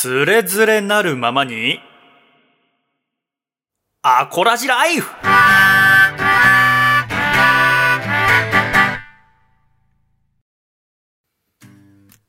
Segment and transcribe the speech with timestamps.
[0.00, 1.80] つれづれなるままに、
[4.00, 5.10] アコラジライフ。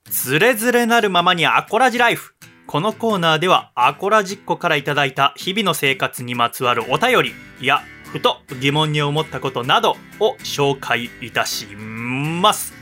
[0.10, 2.34] つれづれなるままにアコラジライフ。
[2.66, 12.74] このコーナーではアコラジッコからいただいた日々の生活にまつわるお便りやふと疑問に思ったことなどを紹介いたします。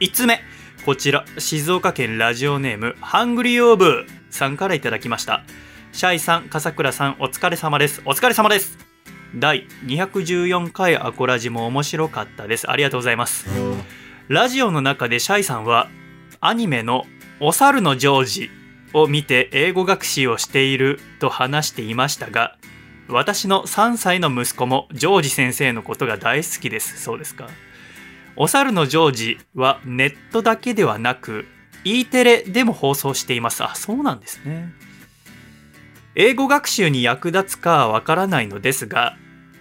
[0.00, 0.40] 5つ目
[0.84, 5.44] こちら静岡県ラジオネームハングリーオーブさんからいただきました。
[5.92, 8.00] シャイさん笠倉さんお疲れ様です。
[8.04, 8.78] お疲れ様です。
[9.34, 12.70] 第214回アコラジも面白かったです。
[12.70, 13.46] ありがとうございます。
[14.28, 15.88] ラジオの中でシャイさんは
[16.40, 17.04] アニメの
[17.40, 18.50] 「お猿のジョージ」
[18.94, 22.56] を見て英語学習をしていると話していましたが
[23.08, 27.02] 私の3歳の息子もジョージ先生のことが大好きです。
[27.02, 27.48] そうですか？
[28.40, 31.44] お猿のジョージはネットだけではなく
[31.82, 33.64] E テレでも放送しています。
[33.64, 34.72] あそうなんですね。
[36.14, 39.16] 英語学習に役立つかわからないのですが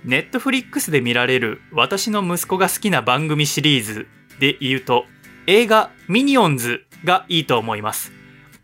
[0.06, 4.08] ネットフリックスで見られる私の息子が好きな番組シリーズ
[4.40, 5.06] で言うと
[5.48, 8.12] 映画ミニオンズがいいと思います。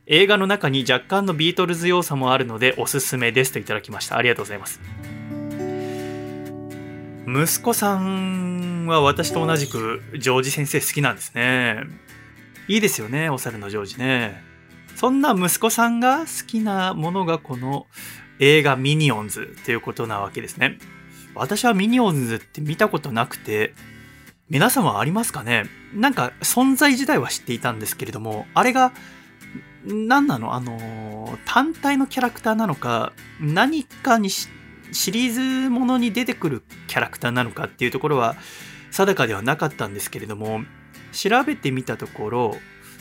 [0.05, 4.17] 映画の中に若干のビートルズ要素もあるのでおすすめですといただきました。
[4.17, 4.79] ありがとうございます。
[7.25, 8.52] 息子さん
[8.87, 11.83] は私と同じくジョージ先生好きなんですね。
[12.67, 14.41] いいですよねお猿のジョージね。
[14.95, 17.87] そんな息子さんが好きなものがこの
[18.39, 20.77] 映画ミニオンズということなわけですね。
[21.35, 23.73] 私はミニオンズって見たことなくて
[24.49, 25.65] 皆さんはありますかね？
[25.93, 28.93] なんか存在自体は知っていたんですけれどもあれが
[29.85, 30.53] 何なの？
[30.53, 34.47] あの単体のキャラクターなのか何かにシ
[35.11, 38.35] リーズものに出てくるキャラクターなのかっていうところは
[38.93, 40.61] 定かではなかったんですけれども
[41.11, 42.55] 調べてみたところ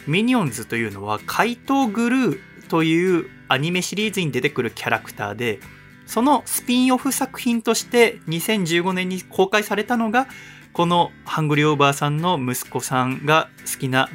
[0.06, 5.60] ミニオンズというのは怪盗グルーというアニメシリーズに出てくるキャラクターで
[6.06, 10.26] そのスピンオフ作品として2015年に公開されたのが
[10.72, 14.08] このハングリーオーバーさんの息子さんが好きな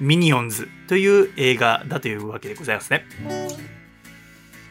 [0.00, 3.73] ミニオンズという映画だというわけでございますね。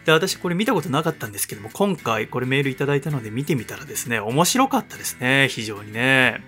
[0.05, 6.43] で、私これ見たことなかったんですけども、今回これメールいただいたので見てみたらですね、面白かったですね、非常にね。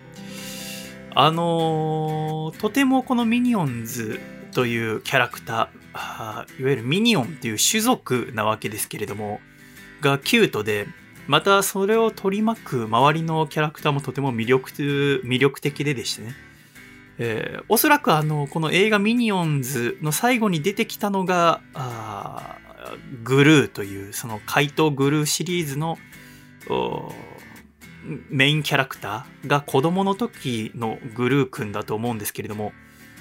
[1.14, 4.20] あのー、とてもこのミニオンズ
[4.54, 9.40] というキャラクター、いわゆるミニオンという種族なわけですけれども、
[10.02, 10.88] がキュートで、
[11.28, 14.70] またそれを取り巻く周りのキャラクターもとても魅力
[15.24, 16.36] 魅力的ででしてね。
[17.18, 21.62] えー、おそらくあの、この映画ミニオンズの最後に出てきたのが、
[23.24, 25.98] グルーという、その怪盗グルーシリーズの
[28.30, 32.74] メインキャラクターが子供の時のグルー君だと思うんですけれども、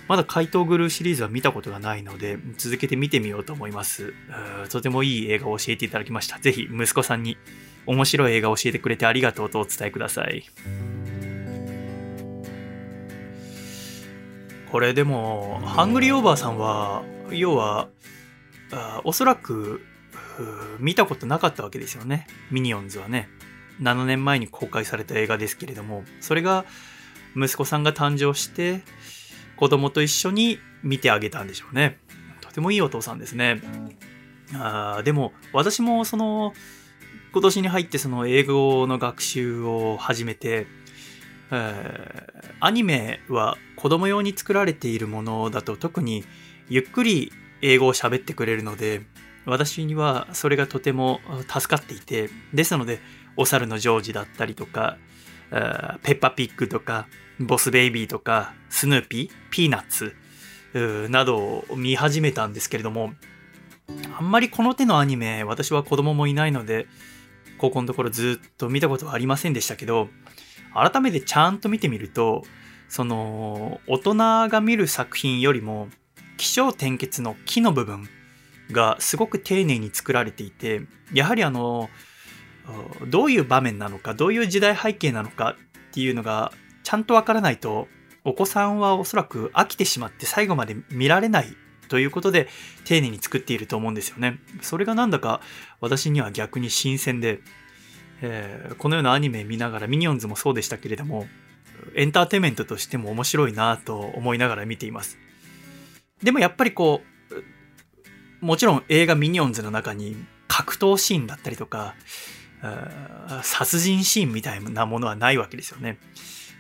[0.07, 4.13] まだ怪盗グルーシリーズは見たことがないので、続けて見てみようと思います。
[4.69, 6.39] とてもいい映画を教えていただきました。
[6.39, 7.39] ぜひ息子さんに
[7.87, 10.45] 面白い映画を教えてくれてありがとうとお伝えください。
[14.71, 17.89] これでも、ハングリーオーバーさんは、要は、
[19.05, 19.85] おそらく、
[20.79, 22.27] 見たことなかったわけですよね。
[22.51, 23.29] ミニオンズはね。
[23.81, 26.65] 7年前に公開された映画ですけれども、それが
[27.37, 28.83] 息子さんが誕生して、
[29.57, 31.99] 子供と一緒に見てあげたんでしょうね。
[32.41, 33.61] とてもいいお父さんですね。
[34.55, 36.53] あでも、私もその、
[37.33, 40.67] 今年に入ってその英語の学習を始めて、
[41.51, 42.27] え、
[42.61, 46.25] アニメは子供用に作られているものだと特に
[46.69, 47.33] ゆっくり
[47.65, 49.03] 英語を喋ってくれるので
[49.47, 53.01] 私にはそれがとても助かっていてですので
[53.37, 54.99] お猿のジョージだったりとか
[56.03, 57.09] ペッパピッグとか
[57.41, 60.15] ボスベイビーとかスヌーピーピーナッツ
[61.11, 63.13] などを見始めたんですけれども
[64.17, 66.87] あんまりこの手のアニメ私は子供もいないので
[67.59, 70.09] ここのところずっと見たことはありませんでしたけど、
[70.75, 72.43] 改めてちゃんと見てみると、
[72.89, 74.15] その、大人
[74.49, 75.89] が見る作品よりも、
[76.37, 78.09] 気象転結の木の部分
[78.71, 80.83] がすごく丁寧に作られていて、
[81.13, 81.91] やはりあの、
[83.09, 85.57] どういう場面なのか、どういう時代背景なのか
[85.91, 87.89] っていうのがちゃんとわからないと、
[88.25, 91.55] お子さんはおそらく飽きてしまって最後まで見られない
[91.89, 92.49] ということで
[92.85, 94.39] 丁寧に作っていると思うんですよね。
[94.63, 95.43] それがなんだか
[95.81, 97.41] 私には逆に新鮮で、
[98.23, 101.27] えー、このようなアニメ見ながらミニオンズもそうでしたけれども
[101.95, 105.19] エンターテインメントとしても面白いなと思いながら見ています。
[106.25, 107.03] でもやっぱりこ
[108.43, 110.17] うもちろん映画ミニオンズの中に
[110.49, 111.95] 格闘シーンだったりとか
[113.43, 115.99] 殺人シーンみたいなものはないわけですよね。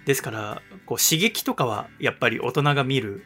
[0.04, 3.24] ですからこう刺激とかはやっぱり大人が見る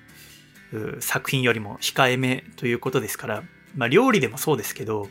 [1.01, 3.43] 作品よりも控えめということですから、
[3.75, 5.09] まあ料理でもそうですけど、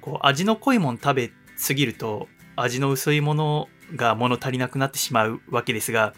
[0.00, 6.14] こう味の濃いもの食べすぎると味の薄いものが物足りなくなってしまうわけですが、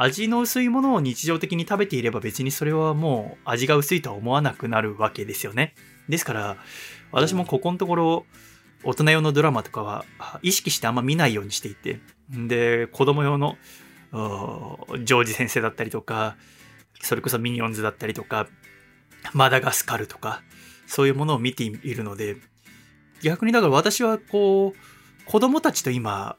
[0.00, 5.74] 味の薄いものを日常的に食べていれば別にそれはもう味が薄いとは思わなくなるわけですよね。
[6.08, 6.56] ですから、
[7.10, 8.26] 私もここのところ、
[8.84, 10.04] 大人用のドラマとかは
[10.40, 11.98] 意識してあんま見ないようにしていて、
[12.30, 13.58] で、子供用の
[14.12, 16.36] ジョージ先生だったりとか、
[17.02, 18.46] それこそミニオンズだったりとか、
[19.32, 20.42] マダガスカルとか、
[20.86, 22.36] そういうものを見ているので、
[23.20, 26.36] 逆にだから私はこう、子供たちと今、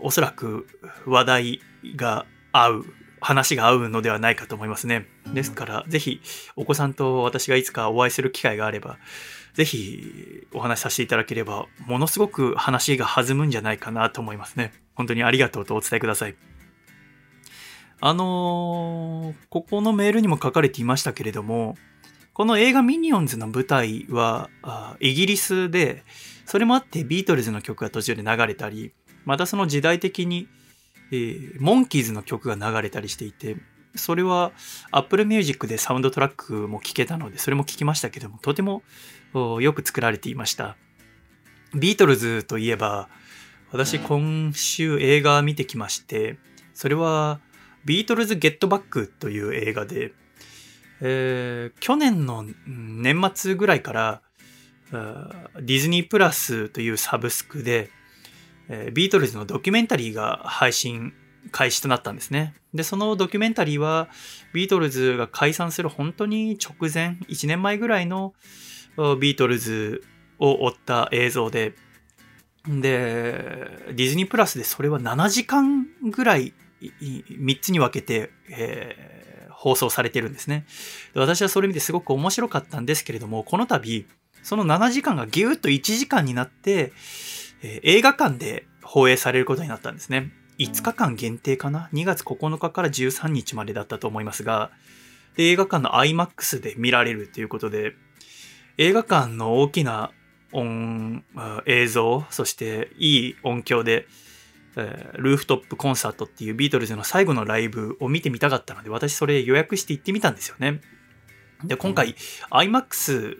[0.00, 0.66] おそらく
[1.04, 1.60] 話題
[1.94, 2.86] が合う、
[3.20, 5.06] 話が合うのではないかと思いますね。
[5.32, 6.20] ですから、ぜひ
[6.56, 8.98] お子さんと私がいつかお会いする機会があれば、
[9.54, 14.72] ぜひお話しさせていただければ、ものすごく話が弾むんじゃないかなと思いますね。
[14.94, 16.36] 本当にありがとうとお伝えください。
[18.00, 21.76] あのー、ここのメールにも書かれていましたけれども、
[22.34, 24.50] この映画ミニオンズの舞台は
[25.00, 26.04] イギリスで、
[26.44, 28.92] それもあってビートルズの曲が途中で流れたり、
[29.24, 30.48] またその時代的に、
[31.10, 33.56] えー、モンキーズの曲が流れたりしていて、
[33.94, 34.52] それは
[34.90, 38.82] Apple Music でサウンドトラックも聴けたので、それも聴きましたけども、とても
[39.60, 40.76] よく作られていました。
[41.74, 43.08] ビートルズといえば、
[43.70, 46.38] 私今週映画見てきまして、
[46.74, 47.40] それは
[47.84, 50.12] ビートルズ・ゲットバックという映画で、
[51.00, 54.22] えー、去年の年末ぐらいから
[54.90, 57.90] ディズニープラスというサブスクで、
[58.68, 61.12] え、ビートルズのドキュメンタリーが配信
[61.50, 62.54] 開始となったんですね。
[62.72, 64.08] で、そのドキュメンタリーは
[64.52, 68.34] ビートルズが解散する本当に直前、1年前ぐらいの
[69.20, 70.02] ビートルズ
[70.38, 71.74] を追った映像で、
[72.66, 72.72] で、
[73.88, 79.24] ディズニープラスでそれは7時間ぐらい3つに分けて、えー
[79.64, 80.66] 放送されてるんですね。
[81.14, 84.06] 私はそれ見てすごく面白かったんですけれども、この度、
[84.42, 86.92] その7時間がぎゅーっと1時間になって、
[87.62, 90.32] えー、映画館で放映されることになったんですね。
[90.58, 94.70] 5日間限定かな ?2 月9日から13日までだったと思いますが、
[95.36, 97.94] で映画館の IMAX で見られるということで、
[98.78, 100.12] 映画館の大きな
[100.52, 101.24] 音、
[101.66, 104.06] 映像、そしていい音響で
[104.76, 110.80] えー、ルーフトップコンサートっていうビートルズの最後のライブを見てみたかったので、私それ予約して行ってみたんですよね。
[111.64, 112.14] で、今回、
[112.50, 113.36] IMAX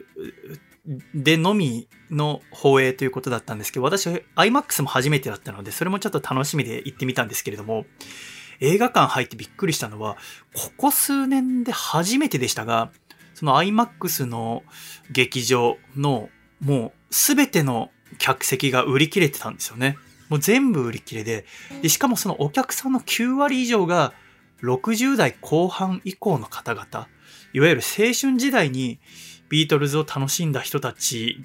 [1.13, 7.85] でのみの放映ということだったんですけど、私、IMAX も初めてだったので、それもちょっと楽しみで行ってみたんですけれども、
[8.59, 10.17] 映画館入ってびっくりしたのは、
[10.53, 12.91] ここ数年で初めてでしたが、
[13.33, 14.63] その IMAX の
[15.11, 16.29] 劇場の
[16.61, 19.97] もうすべての客席が売り切れてたんですよね。
[20.29, 21.45] もう全部売り切れで
[21.81, 24.13] で、しかもそのお客さんの9割以上が
[24.63, 27.07] 60代後半以降の方々、
[27.53, 28.99] いわゆる青春時代に
[29.49, 31.37] ビートルズを楽しんだ人たち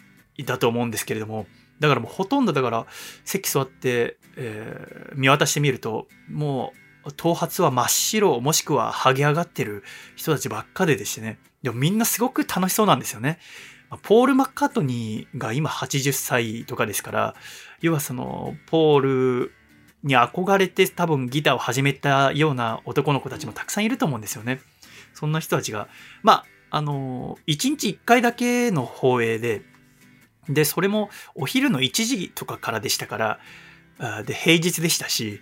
[0.44, 1.47] だと思うんですけれども、
[1.81, 2.87] だからもうほとんどだから
[3.25, 6.73] 席座って、えー、見渡してみると、も
[7.05, 9.82] う頭髪は真っ白もしくは剥げ上がってる
[10.17, 11.38] 人たちばっかででしてね。
[11.62, 13.38] でもみんなすごく楽しそうなんですよね。
[14.02, 17.35] ポール・マッカートニーが今80歳とかですから、
[17.81, 19.52] 要はその、ポール
[20.05, 24.61] に憧れて多分ギターを始めたような男の子たちもたくさんいると思うんですよね。
[25.12, 25.88] そんな人たちが、
[26.23, 29.62] まあ、あの、1日1回だけの放映で、
[30.49, 33.38] で、それもお昼の1時とかからでしたか
[33.99, 35.40] ら、で、平日でしたし、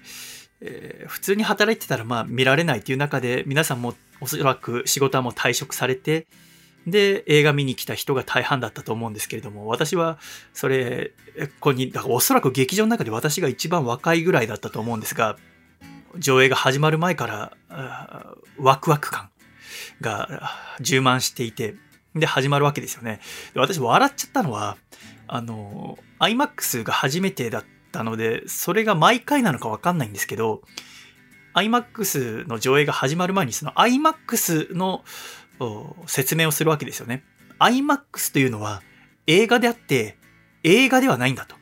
[0.61, 6.26] えー、普通に働いてたらまあ見られないという中で、皆さんもおそらく仕事はもう退職されて、
[6.87, 10.19] で、映画見に来た人が大半だったと思うんですけれども、私は、
[10.55, 15.37] それ、ここに、だからおそらく劇場の中で私が一番若いぐらいだったと思うんですが、
[16.17, 19.31] 上映が始まる前から、ワクワク感。
[20.00, 20.50] が
[20.81, 21.75] 充満していて、
[22.14, 23.21] で、始まるわけですよね。
[23.55, 24.76] で私、笑っちゃったのは、
[25.26, 30.62] あの、IMAX が初めてだったので、それが毎回なのかわかんないんですけど、
[31.55, 35.05] IMAX の上映が始まる前に、その IMAX の
[36.07, 37.25] 説明をするわけですよね。
[37.59, 38.83] IMAX というのは
[39.26, 40.17] 映画であって
[40.62, 41.57] 映画ではないんだと。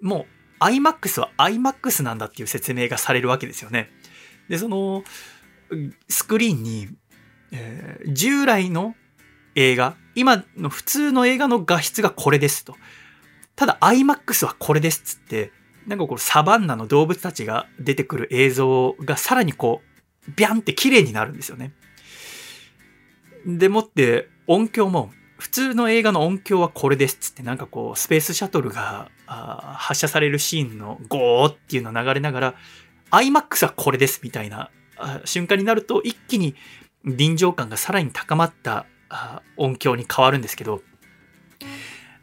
[0.00, 0.26] も
[0.60, 3.90] う IMAX は IMAX なんだっていう説明がされるわけですよね。
[4.48, 5.04] で、その
[6.08, 6.88] スクリーンに、
[7.52, 8.94] えー、従来の
[9.54, 12.76] 映画、今の普通の映画の画質がこれですと。
[13.56, 15.52] ただ IMAX はこれですっつって、
[15.86, 19.82] なんかこうサバンナの動物たちが出てくる映像がさらにこ
[20.28, 21.72] う、ビャンって綺麗になるんですよね。
[23.46, 32.54] でもって音響も普通の映画の音響はこれですっつってなんかこうスペースシャトルが発射されるシーンのゴーっていうの流れながら
[33.12, 34.70] IMAX はこれですみたいな
[35.24, 36.56] 瞬間になると一気に
[37.04, 38.86] 臨場感がさらに高まった
[39.56, 40.82] 音響に変わるんですけど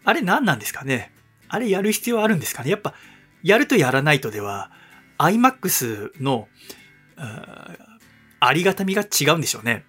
[0.04, 1.12] あれ何なんですかね？
[1.48, 2.70] あれやる必要あるんですかね？
[2.70, 2.94] やっぱ、
[3.42, 4.72] やるとやらないとでは、
[5.18, 6.48] IMAX の、
[7.18, 9.84] ありがたみが違うんでしょうね。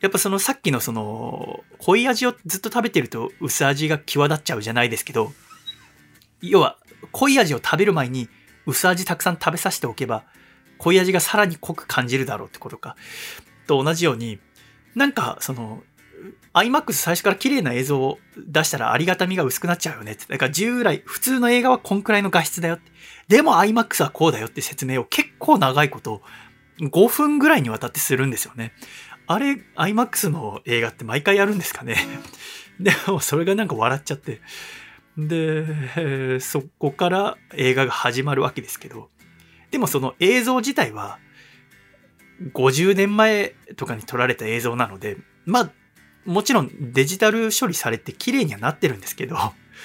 [0.00, 5.32] やっぱそのさっきのその、濃い味をずっと食べてると薄味が際立っちゃうじゃないですけど、
[6.42, 6.76] 要は、
[7.12, 8.28] 濃い味を食べる前に
[8.66, 10.24] 薄味たくさん食べさせておけば、
[10.76, 12.94] 濃い味がさらに濃く感じるだろうってことか。
[13.68, 14.40] と同じように、
[14.96, 15.82] なんかその、
[16.54, 20.24] iMAX 最初から綺麗な映像を出したらありがたみが薄くなっちゃうよねって。
[20.28, 22.90] だから従来、普通の映画はこんくらいの画質だよって。
[23.28, 26.22] でも iMAX はこうだよって説明を結構長いこと
[26.80, 28.72] 5分ぐらいにわたってするんですよね。
[29.26, 31.96] あれ、IMAX の映画って毎回やるんですかね？
[32.80, 34.40] でもそれがなんか笑っちゃって。
[35.16, 39.10] で、そこから映画が始まるわけですけど。
[39.70, 41.18] でもその映像自体は
[42.54, 45.70] 50年前とかに撮られた映像なので、まあ、
[46.24, 49.36] もちろんデジタル処理されて綺麗にはなってるんですけど、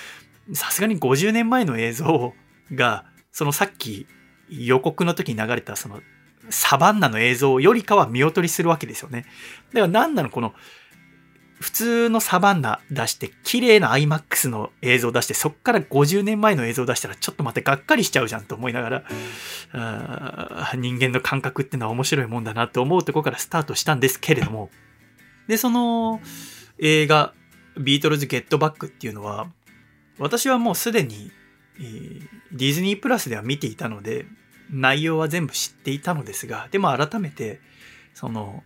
[0.54, 2.34] さすがに50年前の映像
[2.74, 4.08] が、そのさっき
[4.50, 6.02] 予告の時に流れたその
[6.50, 9.26] サバンナの映像よりかは見劣りするわけですよね。
[9.74, 10.54] だから何なのこの
[11.64, 19.04] 普通のサバンナ出して綺麗な IMAX の映像出してそっから50年前の映像出したらちょっと待ってがっかりしちゃうじゃんと思いながら
[20.76, 24.70] 人間の感覚ってのは面白いもんだなと思うとこからスタートしたんですけれども。
[25.48, 26.22] でその
[26.80, 27.34] 映画
[27.78, 29.48] ビートルズ・ゲットバックっていうのは
[30.20, 31.32] 私はもうすでに
[32.52, 34.26] ディズニープラスでは見ていたので
[34.74, 37.62] 内容は全部知っていたのですが、でも改めて、
[38.14, 38.64] その、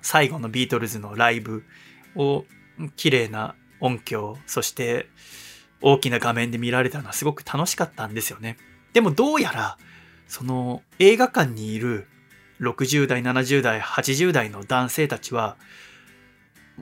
[0.00, 1.64] 最後のビートルズのライブ
[2.18, 2.44] を
[2.96, 5.08] 綺麗な音響、そして
[5.80, 8.58] 大きな画面で見られたのはすごく楽しかったんですよね。
[8.92, 9.78] でもどうやら、
[10.26, 12.06] その映画館にいる
[12.60, 15.56] 60代、70代、80代の男性たちは、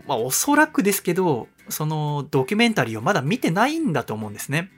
[0.06, 4.70] まあおそらくですけど、そのドキュメンタリーをまだ見てないんだと思うんですね。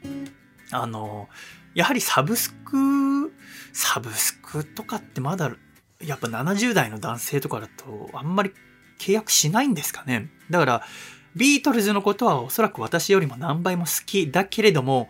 [0.71, 1.29] あの、
[1.75, 3.33] やはりサブスク、
[3.73, 5.53] サブスクとかってまだ、
[6.03, 8.53] やっぱ70代の男性とかだとあんまり
[8.99, 10.31] 契約しないんですかね？
[10.50, 10.83] だから、
[11.37, 15.09] ビートルズのことはおそらく私よりも何倍も好きだけれども、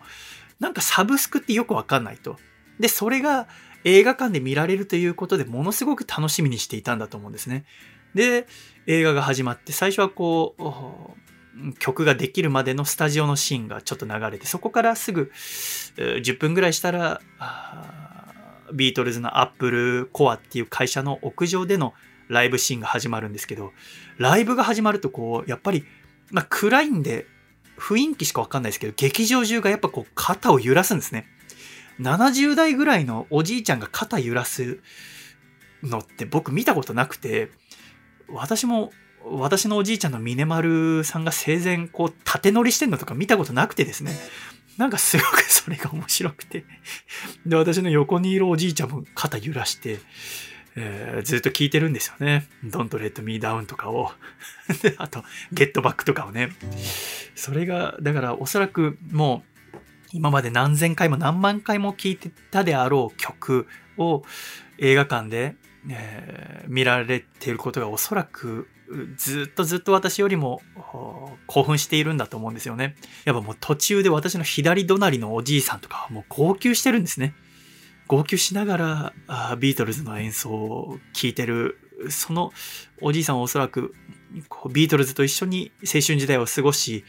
[0.59, 2.37] なんかサブスクってよくわかんないと。
[2.79, 3.47] で、それが
[3.83, 7.65] 映画館で見られるということでものすごく楽しみにしていたんだと思うんですね。
[8.13, 8.47] で、
[8.87, 15.31] 映画が始まって、最初はこう、曲ができるまでのスタジオのシーンがちょっと流れて、そこからすぐ
[15.97, 17.21] 10分ぐらいしたら、
[18.73, 21.93] ビートルズのアップルコアっていう会社の屋上での
[22.29, 23.73] ライブシーンが始まるんですけど、
[24.17, 25.83] ライブが始まるとこう、やっぱり、
[26.31, 27.25] まあ、暗いんで
[27.77, 31.25] 雰囲気しかわかんないですけど、劇場中がやっぱこう肩を揺らすんですね。
[31.99, 34.79] 70代ぐらいのおじいちゃんが肩揺らす
[35.83, 37.51] のって僕見たことなくて、
[38.29, 38.91] 私も
[39.25, 44.13] 私のおじいちゃんの峰丸さんが生前こう縦乗りしてんのとか見たことなくてですね。
[44.77, 46.63] なんかすごくそれが面白くて。
[47.45, 49.99] で、私の横にいるおじいちゃんも肩揺らして、
[50.75, 52.47] えー、ずっと聞いてるんですよね。
[52.63, 54.11] Don't Let Me Down とかを。
[54.97, 55.23] あと、
[55.53, 56.51] Get Back とかをね。
[57.35, 59.77] それが、だからおそらくもう、
[60.11, 64.23] 今まで何千回も何万回も聴いてたであろう曲を
[64.79, 65.55] 映画館で、
[65.89, 68.67] えー、見られていることがおそらく
[69.17, 70.61] ずっとずっと私よりも
[71.45, 72.95] 興奮しているんだと思うんですよね。
[73.23, 77.33] やっぱもう途中で私の左隣のおじいさんとかはもう号泣してるんですね。
[78.09, 81.77] 号泣しながらあビートルズの演奏を聴いてる、
[82.09, 82.51] その
[83.01, 83.93] おじいさんはおそらく
[84.49, 87.05] こうビートルズと一緒に青春時代を過ごし、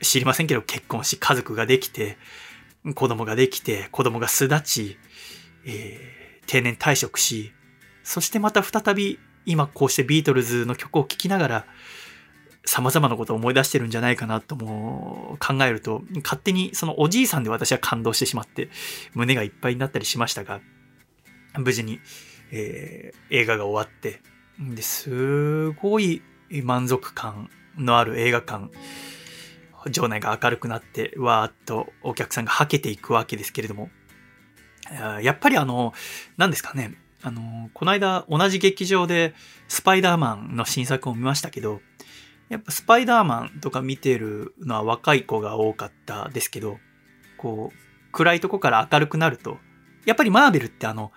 [0.00, 2.16] 知りませんけど結婚し、家族ができて、
[2.94, 4.98] 子供ができて、子供が巣立ち、
[5.66, 7.52] えー、定年退職し、
[8.04, 11.66] そしてまた再び今こうしてビートルズの曲を聴きながら、
[12.64, 18.68] 様々なことを思い出してるんじゃないかなとも考えると、勝手にそのおじいさんで私は感動してしまって、
[19.14, 20.60] 胸がいっぱいになったりしましたが、
[21.58, 22.00] 無事に、
[22.52, 24.20] えー、映画が終わって、
[24.58, 26.22] ですごい
[26.62, 28.70] 満足感のある映画館、
[29.90, 33.88] 場内が明るくなって、わーっとお客さんがはけていくわけですけれども、
[35.22, 35.94] やっぱりあの、
[36.36, 39.34] 何ですかね、あの、この間同じ劇場で
[39.68, 41.80] スパイダーマンの新作を見ましたけど、
[42.50, 46.78] やっぱスパイダーマンとか見てるのは若い子が多かったですけど、
[47.38, 49.58] こう、暗いとこから明るくなると、
[50.04, 51.12] やっぱりマーベルってあの、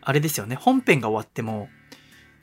[0.00, 1.68] あれですよね、本編が終わっても、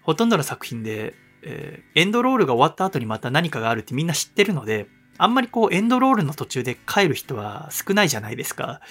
[0.01, 8.81] ほとんどの作品で、えー、エンドロールが終わった後にまた何かがあるってみんな知ってるので、あんまりこうエンドロールの途中で帰る人は少ないじゃないですか。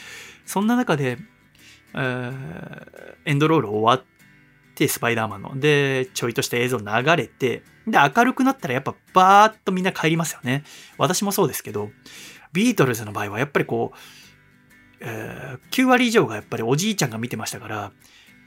[0.47, 1.19] そんな中で、
[1.95, 4.12] えー、エンドロール終わっ
[4.75, 5.59] て、スパイダーマンの。
[5.59, 10.65] で、ちょいとした映像流れて、で、明るくなったらやっぱバーッとみんな帰りますよね。
[10.99, 11.91] 私もそうですけど、
[12.53, 13.99] ビートルズの場合はやっぱりこう、
[15.01, 17.93] えー、9割以上がやっぱりおじいちゃんが見てましたから、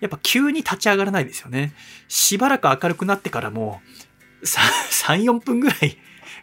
[0.01, 1.73] やっぱ急に立ち上がらないですよね。
[2.07, 3.81] しばらく明るくなってからも、
[4.43, 5.97] 3、4分ぐらい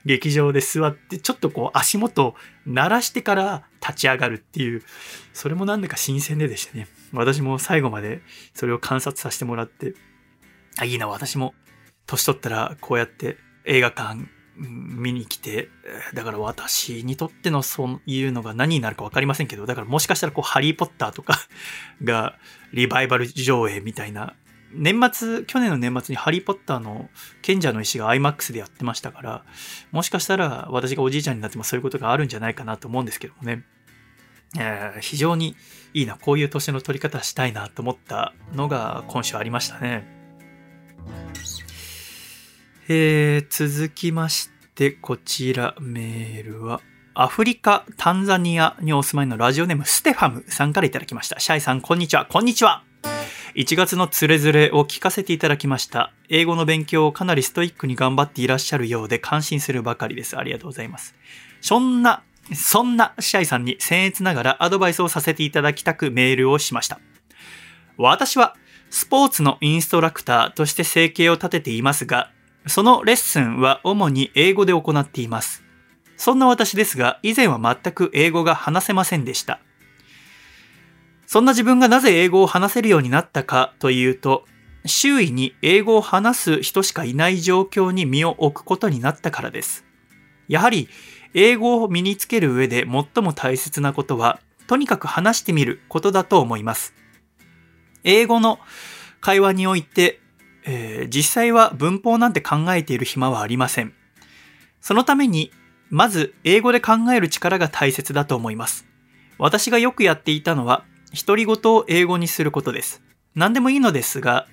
[0.05, 2.35] 劇場で座って、ちょっとこう足元
[2.67, 4.83] 鳴らしてから立ち上がるっていう、
[5.33, 6.89] それもなんだか新鮮ででしたね。
[7.13, 8.23] 私も最後まで
[8.55, 9.95] それを観察させてもらって、
[10.79, 11.55] あ、いいな、私も
[12.07, 15.69] 年取ったらこうやって映画館見に来て、
[16.15, 21.39] だから私にとってのそういうのが何になるか分かりませんけど、だからもしかしたらこう、ハリーポッターとか
[22.03, 22.39] が
[22.73, 24.35] リバイバル上映みたいな、
[24.75, 27.11] 年末、去年の年末にハリーポッターの
[27.43, 29.45] 賢者の石が IMAX でやってましたから、
[29.91, 33.65] もしかしたら私がおじいちゃんになってもそういうことがあるんじゃないかなと思うんですけどもね。
[34.59, 35.57] えー、非常に
[35.95, 40.07] いいな、こういう年の取り方したいなと思ったのが今週ありましたね。
[42.89, 46.81] えー、続きまして、こちらメールは、
[47.15, 51.39] アフリカ、タンザニアにお住まいのラジオネームステファムさんからいただきました。
[51.41, 52.27] シャイさん、こんにちは。
[52.27, 52.92] こんにちは。
[53.55, 56.13] 1月のつれづれを聞かせていただきました。
[56.31, 60.39] 英語の勉強をかなりストイックに頑張っていらっしゃるようで感心するばかりです。
[60.39, 61.15] ありがとうございます。
[61.61, 62.23] そんな、
[62.55, 66.99] そんなシャイさんに僭越ながらアドバイスをさせていただきたくメールをしました。
[67.99, 68.57] 私は
[68.89, 72.31] スポーツのインストラクターとして生計を立てていますが、
[72.67, 75.63] そのレッスンは主に英語で行っています。
[76.17, 79.61] そんな私ですが、以前は全く英語が話せませんでした。
[81.33, 84.45] そんな自分がなぜ英語を話せるようになったかというと、
[84.85, 89.87] 周囲に英語を話す人しかいない状況に身を置くことになったからです。
[90.47, 90.91] やはり、
[91.33, 96.93] 英語を身につける上で最も大切なことは、とにかく話してみることだと思います。
[98.05, 98.59] 英語の
[99.23, 100.21] 会話において
[100.65, 103.95] えー、実際は文法なんて考えている暇はありません。
[104.81, 105.51] そのために、
[105.91, 108.87] まず英語で考える力が大切だと思います。
[109.39, 113.03] 私がよくやっていたのは、独り言を英語にすることです。
[113.35, 114.47] 何でもいいのですが、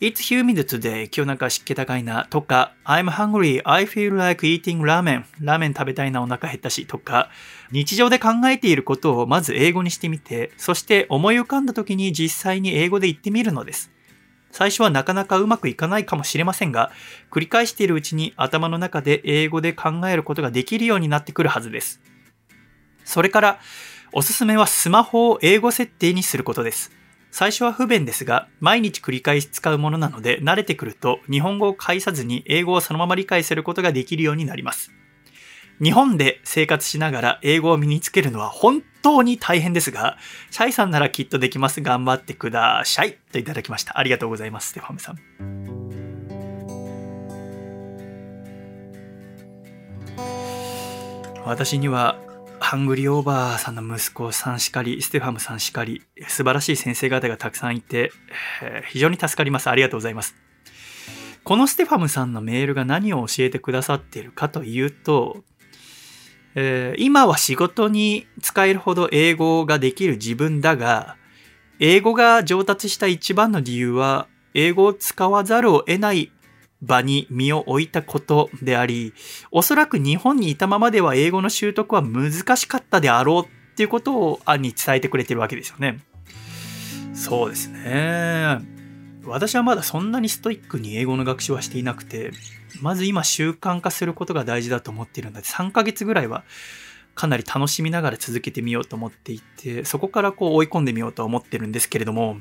[0.00, 1.10] It's humid today.
[1.14, 2.26] 今日なんか湿気高いな。
[2.30, 3.60] とか、I'm hungry.
[3.64, 5.24] I feel like eating ramen.
[5.40, 6.22] ラーメン食べたいな。
[6.22, 6.86] お腹減ったし。
[6.86, 7.28] とか、
[7.70, 13.90] 日常で考えていることをまず英語にしてみて、そして思い浮かんだ時に実際に英語で言ってみるのです。
[14.52, 16.90] 最初はなかなかうまくいかないかもしれませんが、
[17.30, 22.00] 繰り返しているうちに頭の中で英語で考えることができるようになってくるはずです。
[23.04, 23.60] それから、
[24.12, 26.90] おすすめはスマホを英語設定にすることです。
[27.30, 34.90] 最初は不便ですが、毎日繰り返し使うものなので、慣れてくると日本語を介さずに英語をそのまま理解することができるようになります。
[35.80, 40.18] 日本で生活しながら英語を身につけるのは本当に大変ですが、
[40.50, 41.80] シャイさんならきっとできます。
[41.80, 43.16] 頑張ってください。
[43.32, 43.96] といただきました。
[43.98, 45.18] ありがとうございます、ステファムさん。
[51.46, 52.18] 私には、
[52.60, 58.12] ハングリーオーバーさんの息子さんしかり、ステファムさんしかり、素晴らしい先生方がたくさんいて、
[58.62, 59.70] えー、非常に助かります。
[59.70, 60.36] ありがとうございます。
[61.42, 65.42] このステファムさんのメールが何を教えてくださっているかというと、
[66.54, 71.16] えー、今は仕事に使えるほど英語ができる自分だが、
[71.80, 76.30] 英語が上達した一番の理由は、英語を使わざるを得ない
[76.82, 79.12] 場に身を置いたことであり、
[79.50, 86.00] おそらく日本にいたままでは英語の習得は難しかったであろうっていうことを案に伝えてくれてるわけですよね。
[87.14, 88.58] そうですね。
[89.24, 92.32] 私はまだそんなにストイックに英語の学習はしていなくて、
[92.80, 96.44] まず今習慣化することが大事だと思っているので、3ヶ月ぐらいは
[97.14, 102.38] かなり楽しみながら続けてみようと思っていて、そこからこう追い込んでみようと思ってるんですけれども、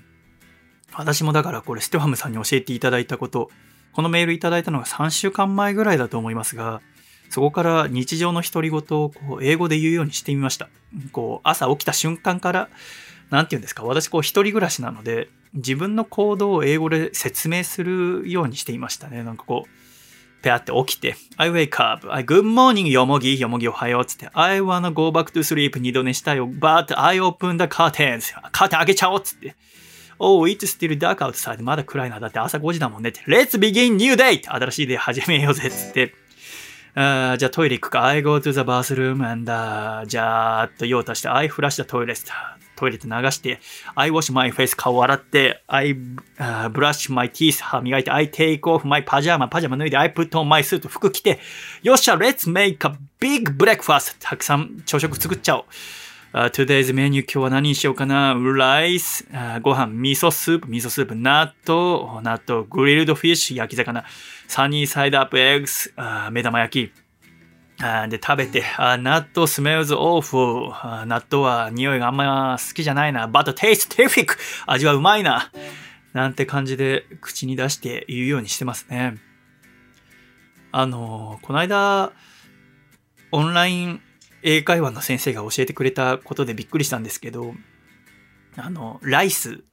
[0.93, 3.49] 私もだからこれステファムさんに教えていただいたこと、
[3.93, 6.81] このメールいただいたのが3週間前ぐらいだと思いますが、
[7.29, 10.69] そこから日常の独り言をこう英語で言うようにしてみました。
[11.11, 12.69] こう朝起きた瞬間から、
[13.29, 19.23] なんて言うんですか、私こう一人暮らしなので、自分の行動を英語で説明するようにしていましたね。
[19.23, 19.69] なんかこう、
[20.41, 27.65] ペアって起きて、I wake up, I good morning, よもぎ、よもぎおはようつって、I wanna go back to sleep, 二度寝したよ、but I open the
[27.65, 29.55] curtains, カーテン開けちゃおうつって、
[30.19, 34.41] Oh, it's still dark outside, まだ暗いな、だって朝5時だもんねって、Let's begin new day!
[34.43, 36.13] 新しいデー始めようぜつって、
[36.95, 38.03] Uh, じゃあトイレ行くか。
[38.05, 42.25] I go to the bathroom and、uh, じゃあっ、と用足して I flush the toilet.
[42.75, 43.59] トイレで流して、
[43.95, 45.95] I wash my face 顔洗って、I、
[46.37, 51.39] uh, brush my teeth 歯磨いて、I take off my pajama パジャマ脱いで、I put on my suit 服着て、
[51.83, 55.65] よっしゃ、let's make a big breakfast たくさん朝食作っちゃおう。
[56.31, 58.35] Uh, today's menu 今日は何にしようかな？
[58.35, 64.05] ライス、uh, ご飯、味噌スープ、味噌スープ、納豆、納豆、グリルドフィッシュ、焼き魚、
[64.47, 67.81] サニーサイドアップエッグス、uh, 目玉焼き。
[67.81, 73.27] Uh, で、食べて、uh, 納豆 smells awful、納豆は匂いがあんま好きじゃないな。
[73.27, 74.37] but taste terrific!
[74.67, 75.51] 味はうまいな。
[76.13, 79.17] なんて感じで口に出して言うようにしてますね。
[80.71, 82.11] あの、この間、
[83.31, 84.01] オンライン
[84.41, 87.53] 英会話の先生が教えてくれたことでびっくりしたんですけど、
[88.55, 89.63] あの、ライス。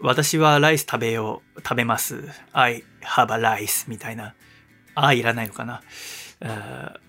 [0.00, 2.24] 私はライス食べよう、食べます。
[2.52, 4.34] I have a rice みたいな。
[4.94, 5.82] あ、いらないのかな。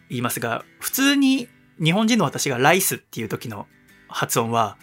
[0.09, 1.47] 言いますが、普通に
[1.81, 3.67] 日本人の私がライスっていう時の
[4.07, 4.77] 発音は、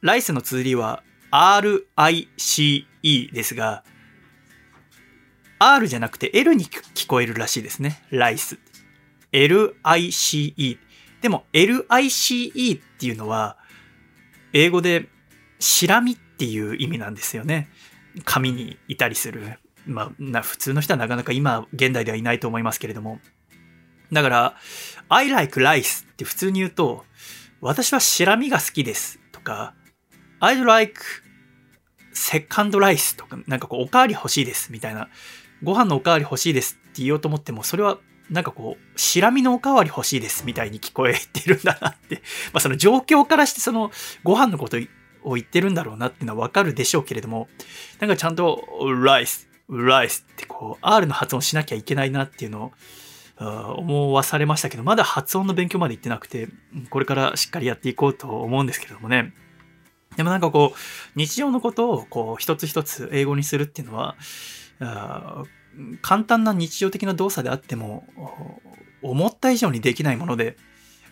[0.00, 2.86] ライスの綴りは RICE
[3.32, 3.84] ですが、
[5.60, 8.02] R じゃなくて L に聞こえるらしいですね。
[8.10, 8.58] ライス。
[9.32, 10.78] LICE。
[11.20, 13.56] でも LICE っていうのは、
[14.52, 15.08] 英語で
[15.58, 17.68] シラミっていう意味なんですよね。
[18.24, 19.58] 紙にいたりする。
[19.86, 23.20] まあ、普通の人はなかなか今、現代ではいないと思いますけれども。
[24.12, 24.56] だから、
[25.08, 27.04] I like rice って普通に言うと、
[27.60, 29.74] 私はシラミが好きですとか、
[30.40, 31.02] I'd like
[32.14, 35.08] second rice とか、なんかこう、おかわり欲しいですみたいな、
[35.62, 37.98] ご飯のおかわり欲しいですって言おうと思っても、それは
[38.30, 42.22] なんかこう、しらみのおかわり欲しいですみたいに聞こえてるんだなって。
[42.52, 43.90] まあその状況からしてその
[44.22, 44.76] ご飯のこと
[45.24, 47.48] を言ってるんだろうなっていうのはわかるでしょうけれども、
[48.00, 48.62] なんかちゃんと、
[49.02, 52.72] ライス、ライスってこう、R の発音しなきゃいけないなっていうのを
[53.78, 56.48] 思わされましたけど、まだ発音の勉強まで行ってなくて、
[56.90, 59.32] これからしっかりやっていこうと思うんですけれどもね。
[60.16, 60.78] でもなんかこう、
[61.14, 64.16] 日常のことをこう、一つ一つ英語にするっていうのは、
[66.02, 68.06] 簡単な日常的な動作であっても、
[69.02, 70.56] 思った以上にできないもので、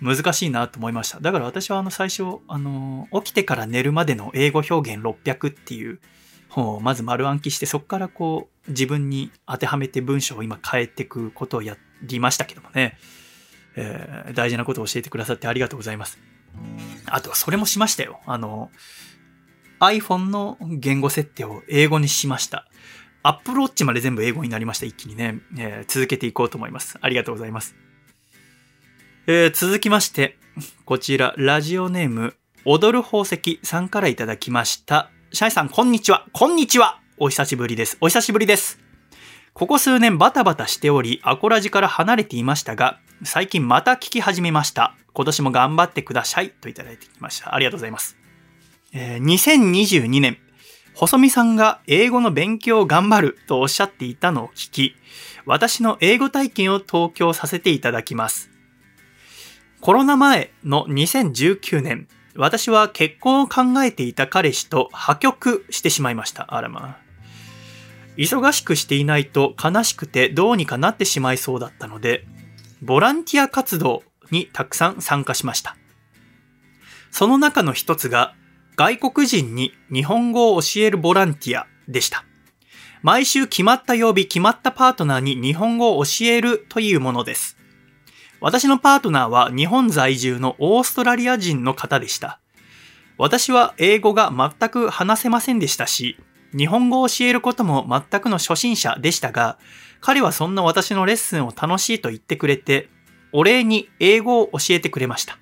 [0.00, 1.20] 難しいなと思いました。
[1.20, 6.00] だから私はあの最初、あの、起きてから寝るまでの英語表現600っていう
[6.48, 12.98] 本をまず丸暗記して、そこからこう自分に当てはめて文章を今変えていくことをやりましたけどもね、
[13.76, 16.18] えー、大事なことを教えてくださってありがとうございます。
[17.07, 18.20] あとそれもしましたよ。
[18.26, 18.70] あの、
[19.81, 22.66] iPhone の言語設定を英語にしました。
[23.27, 24.87] アップルウォッチまで全部英語になりました。
[24.87, 26.97] 一気にね、えー、続けていこうと思います。
[27.01, 27.75] ありがとうございます。
[29.27, 30.39] えー、続きまして、
[30.85, 35.11] こちら、ラジオネーム、踊る宝石さんからいただきました。
[35.33, 36.25] シャイさん、こんにちは。
[36.33, 37.01] こんにちは。
[37.19, 37.99] お久しぶりです。
[38.01, 38.79] お久しぶりです。
[39.55, 44.95] ここ数年バタバタしており、アコラジから離れていましたが、最近また聞き始めました。
[45.15, 46.51] 今年も頑張ってください。
[46.51, 47.53] といただいてきました。
[47.53, 48.17] ありがとうございます。
[48.93, 50.39] えー、2022年
[50.96, 54.96] 細見さんが英語の勉強を頑張るとおっしゃっていたのを聞き、
[55.44, 58.50] 私の英語体験を東京させていただきます。
[59.82, 66.54] コロナ前の2019年、私は結婚を考えていた彼氏と破局してしまいました。
[66.54, 67.06] あらまあ。
[68.16, 72.26] 忙しくしていないと悲しくてどうにかなってしまいそうだったので、
[72.80, 75.76] ボランティア活動にたくさん参加しました。
[77.11, 78.35] その中の一つが
[78.77, 82.27] 外国人に日本語を教えるボランティアでした。
[83.01, 87.57] 毎週決まった曜日、決まったパートナーに日本語を教えるというものです。
[88.39, 92.39] 私のパートナーは日本在住のオーストラリア人の方でした。
[93.17, 96.19] 私は英語が全く話せませんでしたし、
[96.55, 99.59] 日本語を教えることも全くの初心者でしたが、
[100.03, 102.91] 彼はそんな私のレッスンを楽しいと言ってくれて、
[103.33, 105.39] お礼に英語を教えてくれました。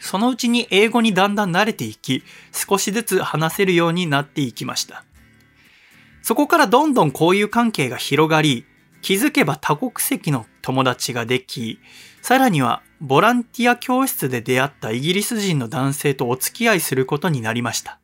[0.00, 5.04] そのうちに英語にだんだん慣れていき、少しずつ話せるようになっていきました。
[6.22, 8.66] そこからどんどん交友関係が広がり、
[9.02, 11.78] 気づけば多国籍の友達ができ、
[12.22, 18.00] さらにはボランティア教室で出会ったイギリス人の男性とお付き合いすることになりました。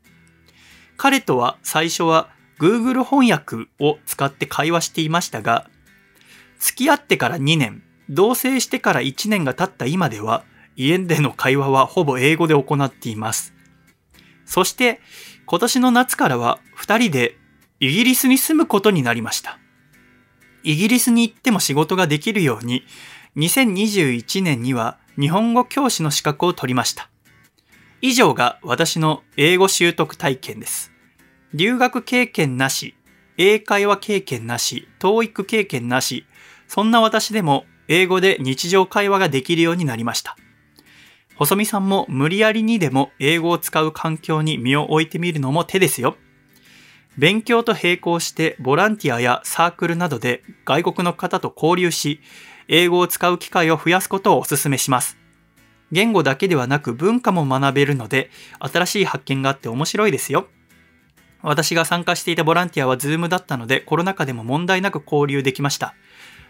[0.97, 5.69] 彼とは最初は Google 翻訳を使って会話していましたが、
[6.61, 10.45] 付き合ってから2年、同棲してから1年が経った今では、
[10.77, 13.55] 家での会話はほぼ英語で行っています。
[14.45, 15.01] そして
[15.47, 17.37] 今年の夏からは2人で
[17.81, 19.59] イギリスに住むことになりました。
[20.63, 22.85] イギリスに行っても仕事ができるように
[23.37, 27.11] 2021年には日本語教師の資格を取りました。
[28.01, 30.93] 以上が私の英語習得体験です。
[31.55, 32.95] 留学経験なし、
[33.37, 36.27] 英会話経験なし、TOEIC 経験なし、
[36.67, 40.37] そんな私でも英語で日常会話ができるようになりました。
[41.43, 46.17] 細見さんも無理やりにでも英語を使う環境に身を置いてみるのも手ですよ。
[47.19, 52.21] 勉強と並行してボランティアやサークルなどで外国の方と交流し、
[52.69, 55.19] 英語を使う機会を増やすことをお勧めします。
[55.91, 60.47] 言語だけではなく文化も学べるので、新しい発見があって面白いですよ。
[61.43, 65.95] 私が参加していたボランティアは Zoom だったので、コロナ禍でも問題なく交流できました。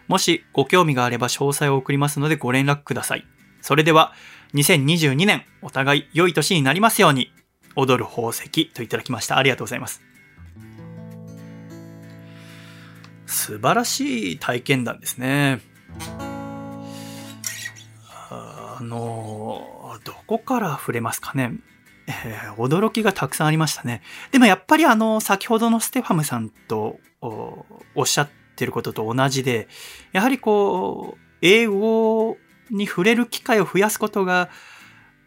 [0.07, 3.25] もしご興味があれば詳細を送りますのでご連絡ください。
[3.63, 4.13] それでは、
[4.55, 7.33] 2022年、お互い良い年になりますように、
[7.75, 9.39] 踊る宝石といただきました。
[9.39, 10.03] ありがとうございます。
[13.25, 15.61] 素晴らしい体験談ですね。
[18.31, 21.53] あの、どこから触れますかね。
[22.07, 24.03] えー、驚きがたくさんありましたね。
[24.33, 29.69] でもやっぱりあの、先ほどのステファムさんとおっしゃってることと同じで、
[30.13, 32.37] やはりこう、英語
[32.73, 34.51] に触れる機会を増やすことが、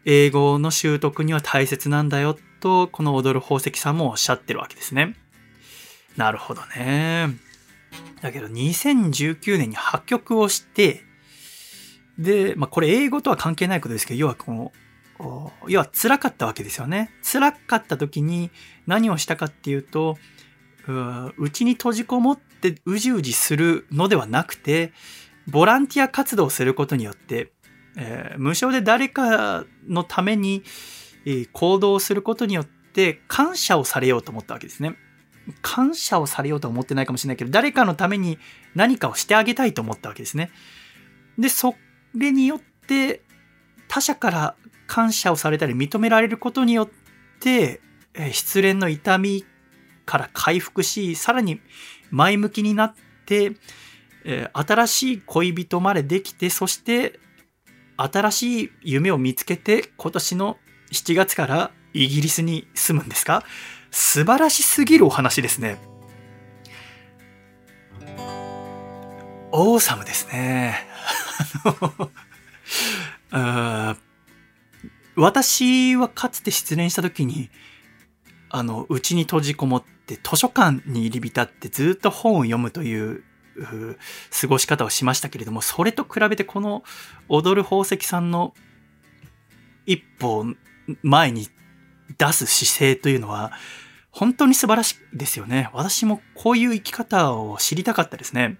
[0.03, 5.15] 英語の習得には大切なんだよと、この踊る宝石さんもおっしゃってるわけですね。
[6.17, 7.29] なるほどね。
[8.21, 11.03] だけど2019年に破局をして、
[12.17, 14.71] で、まあこれ英語とは関係ないことですけど、要はこの、
[15.67, 17.12] 要は辛かったわけですよね。
[17.23, 18.51] 辛かった時に
[18.86, 20.17] 何をしたかっていうと、
[21.38, 24.93] うちに閉じこもってうじうじするのではなくて、
[25.47, 27.51] ボランティア活動をすることによって、
[27.97, 30.63] えー、無償で誰かのために、
[31.25, 34.97] えー、行動をすることによって感謝をされようと思ったわけですね。
[35.62, 38.39] 感謝をされようとは思ってないかもしれないけど、誰かのために
[38.73, 40.51] 何かをしてあげたいと思ったわけですね。
[41.38, 41.75] で、そ
[42.15, 43.21] れによって
[43.88, 44.55] 他者から
[44.88, 46.89] 感謝をされたり認められることによっ
[47.39, 47.79] て、
[48.31, 49.45] 失恋の痛み
[50.05, 51.62] から回復し、さらに
[52.10, 53.51] 前向きになって、
[54.25, 57.19] え新しい恋人までできて、そして
[57.95, 60.57] 新しい夢を見つけて今年の
[60.91, 63.43] 7月からイギリスに住むんですか？
[63.91, 65.77] 素晴らしすぎるお話ですね。
[69.51, 70.85] オーサムですね。
[75.15, 77.49] 私はかつて失恋した時に、
[78.49, 83.23] あの、うちに閉じこもって図書館に入り浸ってずっと本を読むという
[84.41, 86.83] 過ごし方をしましたけれども、それと比べてこの
[87.29, 88.53] 踊る宝石さんの
[89.85, 90.45] 一歩
[91.01, 91.47] 前に
[92.17, 93.51] 出す姿勢というのは、
[94.11, 95.69] 本当に素晴らしいですよね。
[95.73, 98.57] 私もこういう生き方を知りたかったですね。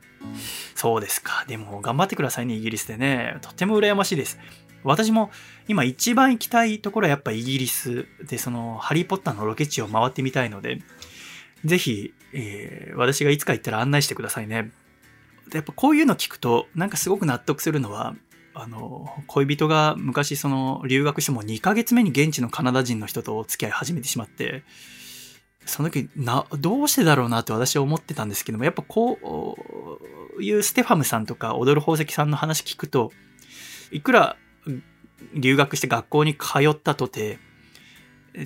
[0.76, 1.46] そうですか。
[1.48, 3.38] でも頑張ってくださいね、イギリスでね。
[3.42, 4.38] とても羨ましいです。
[4.84, 5.32] 私も
[5.68, 10.80] 今一番行きたいところはやっぱイギリスで、そのハリーポッターのロケ地を回ってみたいので、
[11.64, 14.72] ぜひ、えー、私がいつか行ったら案内してくださいね。
[15.54, 18.16] やっぱこういうの聞くと、なんかすごく納得するのは、
[18.54, 24.64] あの、恋人が昔その留学しても2ヶ月目に現地のカナダ人の人とお付き合い始めてしまって、
[25.66, 29.58] その時、な、どうしてだろうなって私は思ってたんですけども、やっぱこ
[30.38, 33.12] ういうステファムさんとか踊る宝石さんの話聞くと、
[33.92, 34.38] いくら
[35.34, 37.40] 留学して学校に通ったとて、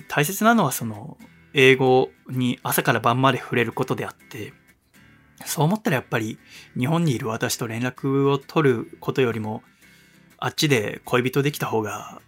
[0.08, 1.18] 大切なのはその、
[1.52, 4.52] 英語に朝から晩まで触れることであって、
[5.44, 6.38] そう思ったらやっぱり
[6.78, 9.62] 日本にいる私と連絡を取ることよりも、
[10.38, 12.20] あっちで恋人できた方が、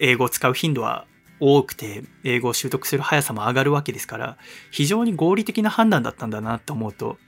[0.00, 1.06] 英語を使う頻度は
[1.40, 4.38] 多くて、英語を習得する速さも上がるわけですから、
[4.70, 7.18] 非常に合理的な判断だったんだなと思うと、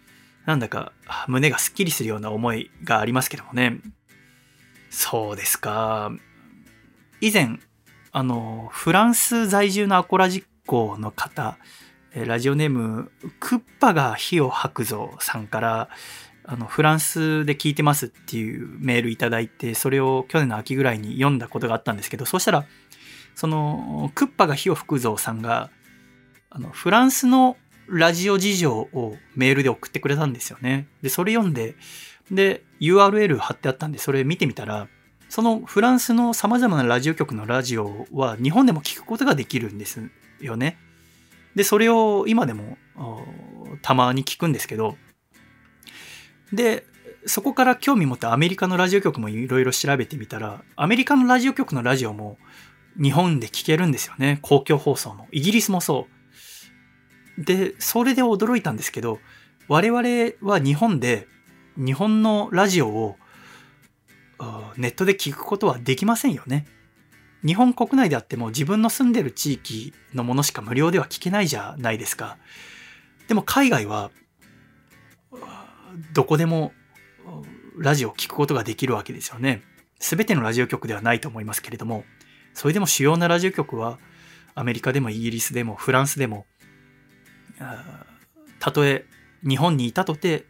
[0.44, 0.92] なんだか
[1.26, 3.80] 胸がスッキリするような思いがありますけどもね。
[4.90, 6.12] そうですか。
[7.20, 7.58] 以前、
[8.12, 11.58] あの、フランス在住のアコラ実行の方、
[12.24, 15.88] ラジオネーム、クッパが火を吐くぞさんから、
[16.44, 22.64] あの、フランスで聞いてますっていうメールいただいて、それを去年の秋ぐらいに読んだことがあったんですけど、そうしたら、
[23.34, 25.70] その、クッパが火を吹くぞさんが、
[26.48, 27.56] あの、フランスの
[27.88, 30.86] ラジオ事情をメールで送ってくれたんですよね。
[31.02, 31.74] で、それ読んで、
[32.30, 34.88] で、URL 貼ってあったんで、それ見てみたら、
[35.28, 40.00] そのフランスの様々なラジオ局のラジオは日本でも聞くことができるんです
[40.40, 40.78] よね。
[41.56, 42.78] で、それを今でも
[43.82, 44.96] たまに聞くんですけど、
[46.52, 46.86] で、
[47.24, 52.38] そこから興味持ってアメリカのラジオ局もいろいろ調べてみたら、アメリカのラジオ局のラジオも
[53.02, 54.38] 日本で聞けるんですよね。
[54.42, 55.26] 公共放送も。
[55.32, 56.06] イギリスもそ
[57.38, 57.44] う。
[57.44, 59.18] で、それで驚いたんですけど、
[59.66, 60.00] 我々
[60.42, 61.26] は日本で
[61.76, 63.16] 日本のラジオを
[64.76, 66.66] ネットで聞くことはできませんよね。
[67.46, 72.38] 日本国内であっても自分の住んでる地域のものしか無料では聞けないじゃないですか。
[73.28, 74.10] でも海外は
[76.12, 76.72] どこでも
[77.78, 79.62] ラジオを聞くことができるわけですよね。
[80.00, 82.04] すべてのラジオ局ではないと思いますけれども、
[82.52, 83.98] それでも主要なラジオ局は
[84.54, 86.46] アメリカでもイギリスでもフランスでも、
[88.58, 89.06] たとえ
[89.46, 90.46] 日本にいたとて、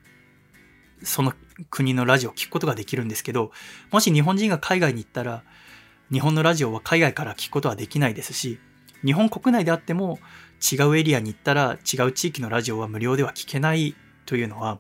[1.03, 1.35] その
[1.71, 3.53] 国のラジオを聞くことができるんですけど、
[3.91, 5.43] もし日本人が海外に行ったら、
[6.13, 8.59] 日本のラジオは海外から聞くことはできないですし、
[9.05, 10.19] 日本国内であっても
[10.73, 14.79] 違うエリアに行ったら違う地域のラジオは無料では聞けないというのは、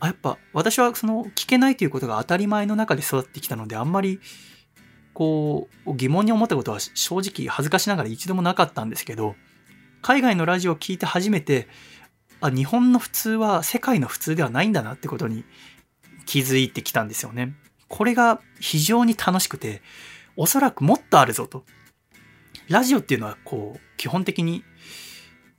[0.00, 4.20] あやっぱ私はその聞けないということが当たり前の中で育ってきたのであんまり
[5.12, 9.34] こう疑問に思ったことは正直恥ずかしながら一度もなかったんですけど
[10.00, 11.66] 海外のラジオを聞いて初めて
[12.40, 15.44] あ日本の普通は世界の普通ではないんだなってことに
[16.26, 17.54] 気づいてきたんですよね。
[17.88, 19.82] これが非常に楽しくて
[20.40, 21.64] おそらくもっとあるぞと。
[22.68, 24.62] ラジオっていうのはこう基本的に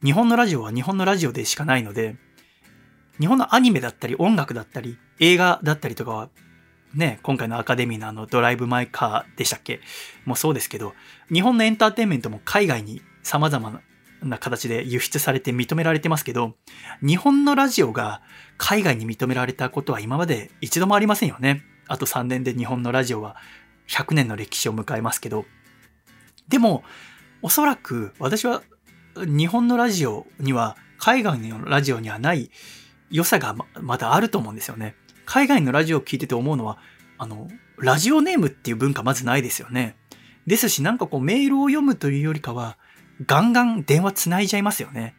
[0.01, 2.15] 日本のラジオは日本のラジオでしかないので
[3.19, 6.29] 日本のアニメだったり音楽だったり映画だったりとかは
[6.93, 9.81] ね、今回のアカデミーのあのドライブ・マイ・カーでしたっけ？
[10.25, 10.93] もうそうですけど、
[11.31, 13.81] 日本のエンターテインメントも海外に様々
[14.23, 16.55] な形で輸出されて認められてますけど、
[17.05, 18.23] 日本のラジオが
[18.57, 21.63] 海外に認められたことは今まで一度もありませんよね。
[21.87, 23.35] あと3年で日本のラジオは
[23.89, 25.45] 100年の歴史を迎えますけど。
[26.47, 26.83] でも、
[27.41, 28.63] おそらく私は
[29.15, 32.51] 日本のラジオには海外のラジオにはない
[33.09, 34.95] 良さがまだあると思うんですよね。
[35.25, 36.77] 海外のラジオを聞いてて思うのは、
[37.17, 37.47] あの、
[37.77, 39.95] ラジオネームっていう文化まずないですよね。
[40.47, 42.77] ですし、なんかこうメールを読むというよりかは、
[43.25, 45.15] ガンガン電話つないじゃいますよね。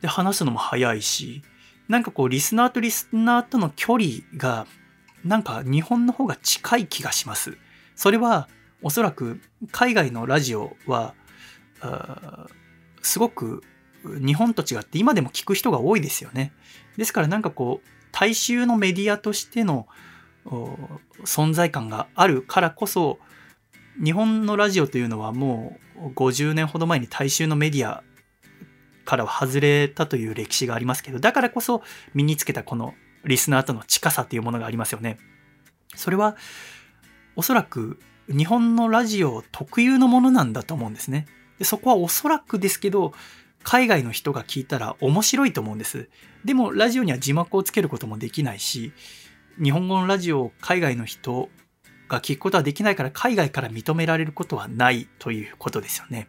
[0.00, 1.42] で、話すのも早いし、
[1.88, 4.66] なんかこうリスナーとリスナーとの距離が、
[5.24, 7.56] なんか日本の方が近い気がします。
[7.94, 8.48] それは、
[8.82, 9.40] おそらく
[9.72, 11.14] 海外のラジオは、
[13.02, 13.62] すごく
[14.04, 16.52] 日本と違って今でも聞く人が多いですよね。
[16.96, 19.86] ですからなんかこう、大衆のメディアとしての
[21.24, 23.18] 存在感があるからこそ、
[24.02, 28.02] 日本のラジオというのはもう50年ほど前に大衆のメディア
[29.04, 31.82] からは外れたという歴史がありますけど、だからこそ
[32.14, 35.18] 身につけたこのリスナーとの近さというものがありますよね。
[35.94, 36.36] それは
[37.36, 41.26] おそらく日本のラジオ特有のものなんだと思うんですね。
[41.58, 43.12] でそこはおそらくですけど、
[43.62, 46.08] 海外の人が聞いたら面白いと思うんです。
[46.44, 48.92] でもラジオには字幕をつけることもできないし、
[49.62, 51.50] 日本語のラジオを海外の人
[52.08, 56.28] が聞くことはできないから海外から認められることはないということですよね。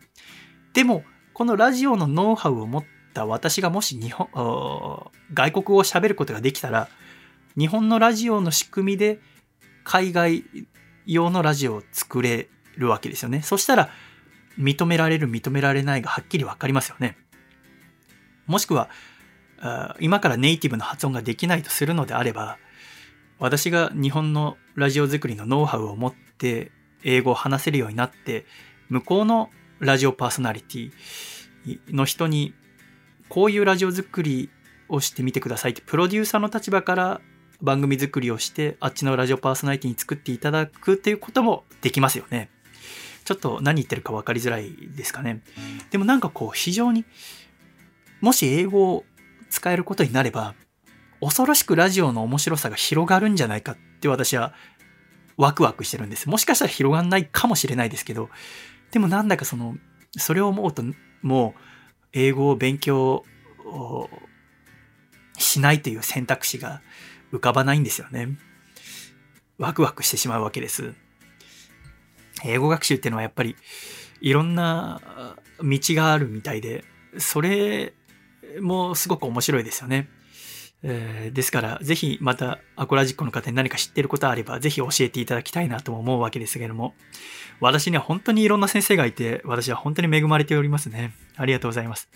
[0.73, 4.27] でも、このラジオのノウハウを持った私がもし日本、
[5.33, 6.89] 外国語を喋ることができたら、
[7.57, 9.19] 日本のラジオの仕組みで
[9.83, 10.43] 海外
[11.05, 13.41] 用のラジオを作れるわけですよね。
[13.41, 13.89] そしたら、
[14.59, 17.17] 認められる認められないがはっきりわかりますよね。
[18.47, 18.89] もしくは、
[19.99, 22.57] 今からネイティブの発音ができないとするのであれば、
[23.39, 26.71] 私が日本のラジオ作りのノウハウを持って
[27.03, 28.45] 英語を話せるようになって、
[28.89, 30.91] 向こうのラジオパーソナリティ
[31.89, 32.53] の人に
[33.31, 34.49] こういうラジオ作り
[34.89, 37.21] をしてみてくださいって、プロデューサーの立場から
[37.61, 42.49] 番組作りをして、あっちのラジオパーソナリティに作っていただくっていうこともできますよね。
[43.23, 45.43] ちょっと何言ってるか分かりづらいですかね。
[45.91, 47.05] でもなんかこう非常に、
[48.19, 49.05] もし英語を
[49.49, 50.53] 使えることになれば、
[51.21, 54.53] 恐ろしくラジオの面白さが広がるんじゃないかって私は
[55.37, 56.27] ワクワクしてるんです。
[56.27, 58.29] もしかしたら広がんないかもしれないですけど、
[58.91, 59.77] でもなんだかその、
[60.17, 60.83] それを思うと
[61.21, 61.70] もう
[62.13, 63.23] 英語を勉強
[63.65, 64.09] を
[65.37, 66.81] しないという選択肢が
[67.31, 68.37] 浮かばないんですよね。
[69.57, 70.93] ワクワクしてしまうわけです。
[72.43, 73.55] 英語学習っていうのはやっぱり
[74.19, 75.01] いろんな
[75.59, 76.83] 道があるみたいで、
[77.17, 77.93] それ
[78.59, 80.09] もすごく面白いですよね。
[80.83, 86.95] えー、ですから、ぜひまたアコラジックの方に何か知ってることあれば、ぜひ教えていただきたいなとも思うわけですけれども、
[87.59, 91.13] 私には本当にいろんな先生がいて、私は本当に恵まれておりますね。
[91.35, 92.09] ありがとうございます。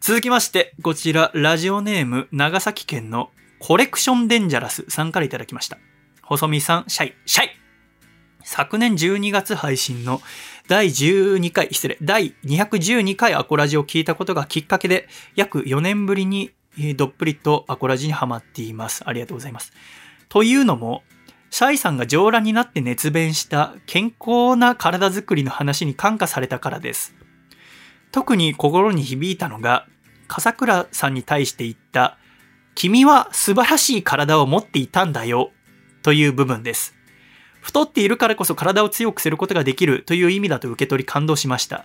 [0.00, 5.78] 続きまして、こちら、ラジオネーム、長崎県のコレクションデンジャラスさんからいただきました。
[6.22, 7.50] 細見さん、シャイ、シャイ
[8.44, 10.20] 昨年12月配信の
[10.66, 16.50] 第12回、失礼、第212回アコラジを聞いたことがきっかけで、約4年ぶりに
[16.96, 19.02] どっぷりとアコラジにハマっています。
[19.06, 19.72] ありがとうございます。
[20.28, 21.02] というのも、
[21.50, 27.14] シャイさんが上裸になって熱弁した健康な体づくりの話に感化されたからです。
[28.10, 29.86] 特に心に響いたのが、
[30.28, 32.16] 笠倉さんに対して言った、
[32.74, 35.50] 君は素晴らしい体を持っていたんだよ、
[36.02, 36.94] という部分です。
[37.60, 41.84] 太っているからこそ体を強くすることができるという意味だと受け取り感動しました。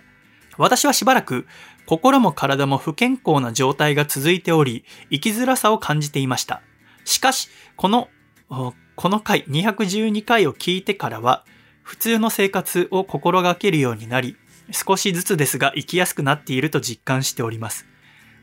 [0.56, 1.46] 私はしばらく
[1.88, 6.60] 心も体も不健康な状態が続いており、生きづらさを感じていました。
[7.06, 8.10] しかし、この、
[8.50, 11.46] この回、212回を聞いてからは、
[11.82, 14.36] 普通の生活を心がけるようになり、
[14.70, 17.86] 少しずつですが生きやすくなっていると実感しております。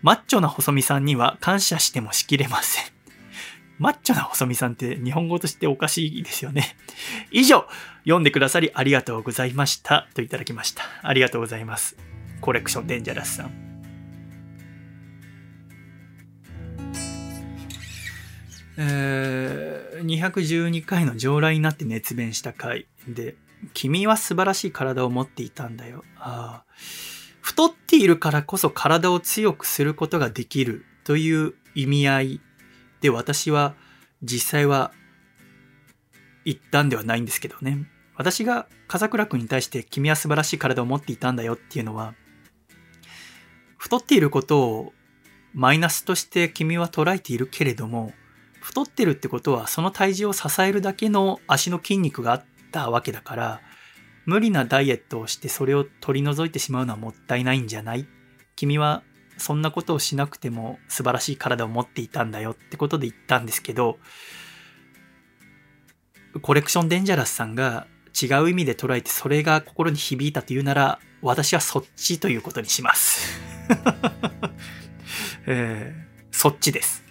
[0.01, 2.85] マッチョな細見さんには感謝してもしきれません。
[3.77, 6.75] マッチョな細見さんって日本語としておかしいですよね。
[7.29, 7.67] 以上、
[8.05, 10.07] 読んでくださりありがとうございました。
[10.15, 10.81] といただきました。
[11.03, 12.14] ありがとうございます。
[12.45, 13.51] コレクションデンジャラスさん。
[18.77, 23.35] えー、212回の上来になって熱弁した回で、
[23.73, 26.03] 君は素晴らしい体を持っていたんだよ。
[26.19, 26.65] あ
[27.41, 32.41] 太っているからこそ体を強くすることができるという意味合い
[33.01, 33.73] で私は
[34.21, 34.91] 実際は
[36.43, 37.89] 言ったんではないんですけどね。
[38.15, 42.13] 私が笠倉君に対して君は素晴らしい体を持っていたんだよっていうのは、
[43.85, 44.93] 太っていることを
[45.53, 48.13] マイナスとして君は捉えているけれども、
[48.59, 53.61] 太ってるってことはその体重を支えるだけの足の筋肉があったわけだから、
[54.25, 58.07] 無理なダイエットをしてそれを取り除いてしまうのはもったいないんじゃない？
[58.55, 59.03] 君は
[59.37, 63.99] そんなことをしなくても素晴らしい体を持っていたんだよってことで言ったんですけど、
[66.41, 67.85] コレクションデンジャラスさんが
[68.19, 73.44] 違う意味で捉えてそれが心に響いたというなら、私はそっちということにします。
[75.47, 77.03] えー、そっちです。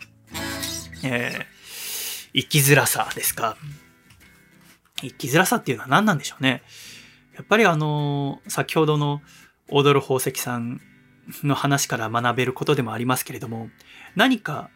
[1.03, 3.57] えー、生きづらさですか？
[5.01, 6.63] 生きづらさっていうのは何なんでしょうね？
[7.37, 9.21] やっぱりあのー、先ほどの
[9.69, 10.81] 踊る宝石さん
[11.43, 13.71] の話から学べることでもありますけれども、
[14.15, 14.71] 何か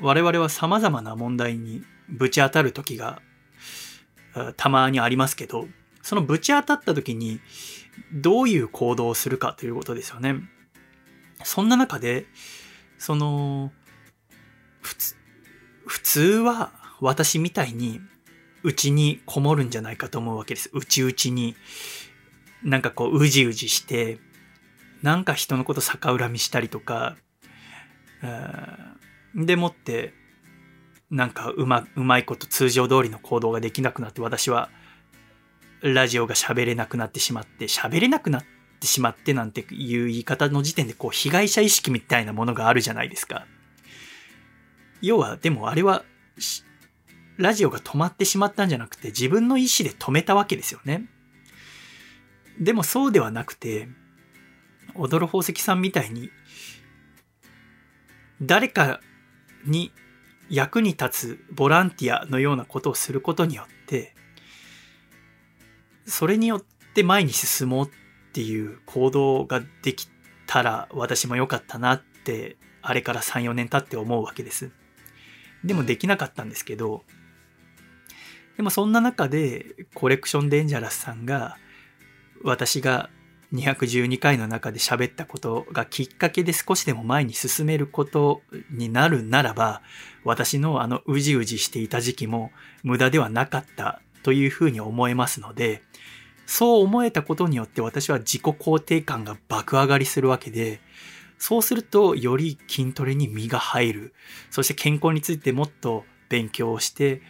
[0.00, 3.20] 我々は様々な問題にぶち当たる時が
[4.56, 5.66] たまにありますけど、
[6.02, 7.40] そのぶち当たった時に
[8.12, 10.36] どういう行動をするかということですよね。
[11.44, 12.26] そんな中で、
[12.98, 13.72] その、
[14.80, 15.16] 普通、
[15.86, 18.00] 普通は私みたいに
[18.62, 20.70] うちにこもるんじゃないかと思うわけです。
[20.72, 21.54] うちうちに。
[22.62, 24.18] なんかこう、うじうじして、
[25.02, 27.16] なんか人のこと逆恨みしたりとか、
[29.34, 30.14] でもって、
[31.10, 34.70] なんかうま、うまいこと通常通りの行動ができなくなって私は
[35.82, 38.44] ラジオが喋れなくなってしまって、喋れなくなっ
[38.80, 43.46] てしまってなんていう言い方の時点でこう被害者意識みたいなものがあるじゃないですか。
[45.02, 46.04] 要は、でもあれは、
[47.36, 51.04] ラジオが止まってしまったんじゃなくて自分の意思で止めたわけですよね。
[52.58, 53.88] でもそうではなくて、
[54.94, 56.30] 踊る宝石さんみたいに、
[58.40, 59.00] 誰か
[59.66, 59.92] に
[60.48, 64.14] 役に立つボランティアのようなことをすることによって、
[66.06, 67.90] それによって前に進もうっ
[68.32, 70.08] ていう行動ができ
[70.46, 74.70] たら私も良かったなって、あれから3、4年経って思うわけです。
[75.64, 77.02] でもできなかったんですけど、
[78.56, 81.58] でもそんな中でコレクションデンジャラスさんが
[82.42, 83.10] 私が
[83.52, 89.82] 212回の中で喋ったことがきっかけで少しでも前に進めることになるならば、
[90.24, 92.50] 私のあのうじうじしていた時期も
[92.82, 95.82] 無駄ではなかったというふうに思えますので、
[96.46, 100.80] そう思えたことによって私は自己肯定感が爆上がりするわけで、
[101.38, 104.14] そうするとより筋トレに身が入る。
[104.50, 107.22] そして健康についてもっと勉強をして、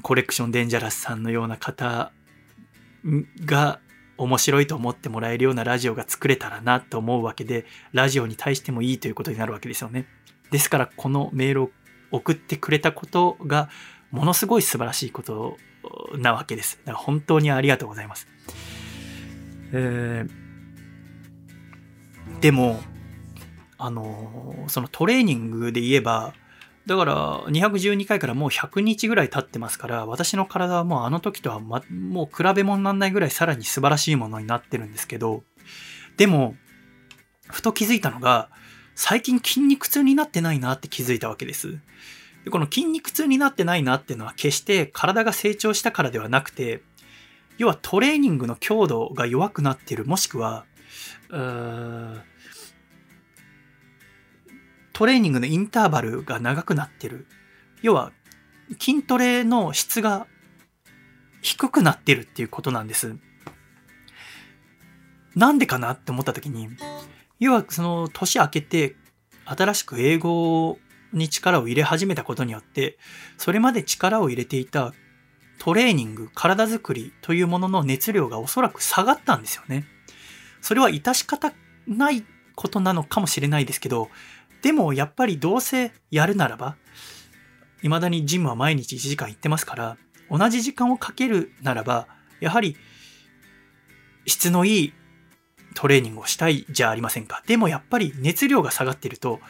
[0.00, 2.12] コレクションデンジャラスさんのような方
[3.44, 3.80] が
[4.16, 10.06] 面白いと思ってもらえるようなラジオが作れたらなと思うわけで、ラジオに対してもいいということになるわけですよね。
[10.50, 11.70] ですから、このメールを
[12.10, 13.68] 送ってくれたことが、
[14.12, 15.58] ものすごい素晴らしいこと
[16.18, 16.78] なわけです。
[16.84, 18.26] だから本当にありがとうございます。
[19.72, 20.30] えー、
[22.40, 22.80] でも、
[23.78, 26.34] あの、そのトレーニングで言えば、
[26.86, 35.42] だから212回からもう100日ぐらい経ってますから、私の体はもうあの時とは、ま、もう比べ物にならないぐらいさらに素晴らしいものになってるんですけど、
[36.16, 36.54] でも、
[37.48, 38.48] ふと気づいたのが、
[38.94, 41.78] 最近筋肉痛になってないなって気づいたわけです。
[42.46, 46.80] でこの筋肉痛になってないなっていうのは決して体が成長したからではなくて、
[47.58, 50.64] 要はトレーニングの強度が弱くなってる、もしくは、
[51.28, 51.34] ト
[55.06, 57.26] レーニングのインターバルが長くなってる。
[57.82, 58.12] 要は、
[58.78, 60.28] 筋トレの質が
[61.42, 63.16] 低くなってるっていうことなんです。
[65.34, 66.68] なんでかなって思った時に、
[67.40, 68.94] 要はその年明けて
[69.46, 70.78] 新しく英語
[71.18, 72.98] に力を入れ始めたことによって、
[73.38, 74.92] それまで力を入れていた
[75.58, 79.86] トレーニング、体づくりというものの熱量がおそらく下がったんですよね。
[80.60, 81.52] それは致し方
[81.86, 84.10] ないことなのかもしれないですけど、
[84.62, 86.76] でもやっぱりどうせやるならば、
[87.82, 89.96] 未だにジムは毎日1時間行ってますから、
[90.30, 92.08] 同じ時間をかけるならば、
[92.40, 92.76] やはり
[94.26, 94.92] 質のいい
[95.74, 97.42] トレーニングをしたいじゃありませんか。
[97.46, 99.40] でもやっぱり熱量が下がってると、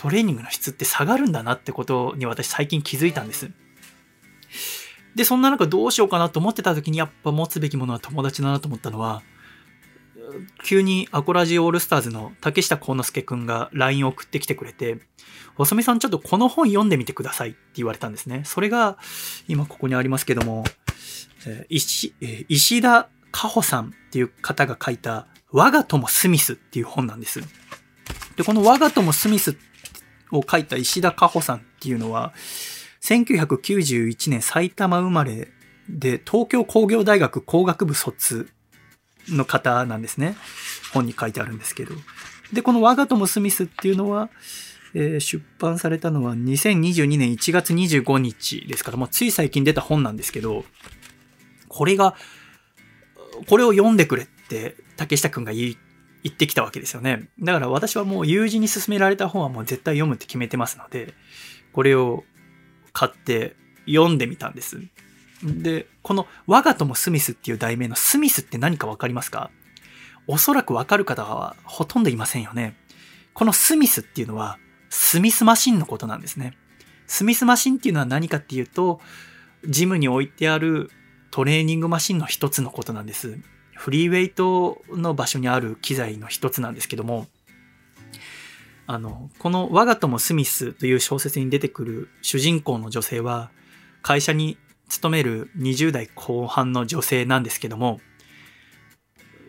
[0.00, 3.50] トレーニングの質って下がるんだなってことに私最近気づいたんです。
[5.14, 9.20] で、そんな中どうしようかなと思ってた時にやっぱ持つべきものは友達だなと思ったのは、
[10.64, 15.00] 急にアコラジオールスターズの竹下幸之助くんが LINE を送ってきてくれて、
[15.56, 18.40] 細見さんちょっとこの本読んでみてくださいって言われたんですね。
[18.46, 18.96] それが、
[19.48, 20.64] 今ここにありますけども、
[21.68, 22.14] 石
[22.48, 27.42] 石田加穂さんっていう方が書いた、我が友スミスっていう本なんです。
[28.36, 29.54] で、この我が友スミスっ
[30.32, 32.32] を書いた石田加穂さんっていうのは、
[33.02, 35.48] 1991年埼玉生まれ
[35.88, 38.48] で、東京工業大学工学部卒
[39.28, 40.36] の方なんですね。
[40.92, 41.94] 本に書いてあるんですけど。
[42.52, 44.30] で、この我が友スミスっていうのは、
[44.94, 50.64] えー、出版されたのは2022年1月25日ですから、もうつい最近出た本なんですけど、
[51.68, 52.16] これが、
[53.48, 55.74] これを読んでくれって竹下くんが言っ
[56.28, 57.30] てきたわけですよね。
[57.40, 61.14] だから私はもう友人に勧められた本はもう絶対読むって決めてますので、
[61.72, 62.24] これを
[62.92, 63.56] 買って
[63.86, 64.80] 読んでみたんです。
[65.42, 69.50] で、この我が友スミスっていう題名のスミスって何かわかりますか？
[70.26, 72.76] おそらくわかる方はほとんどいませんよね。
[73.32, 74.58] このスミスっていうのは
[74.90, 76.58] スミスマシンのことなんですね。
[77.06, 79.00] スミスマシンっていうのは何かっていうと、
[79.66, 80.90] ジムに置いてある
[81.30, 83.38] トレーニングマシンの一つのことなんです。
[83.80, 87.28] フリーウェイトの場所にある機材の一つなんですけども、
[88.86, 93.50] あの、この我が友スミスという小説に出てくる主人公の女性は、
[94.02, 94.58] 会社に
[94.90, 98.02] 勤める20代後半の女性なんですけども、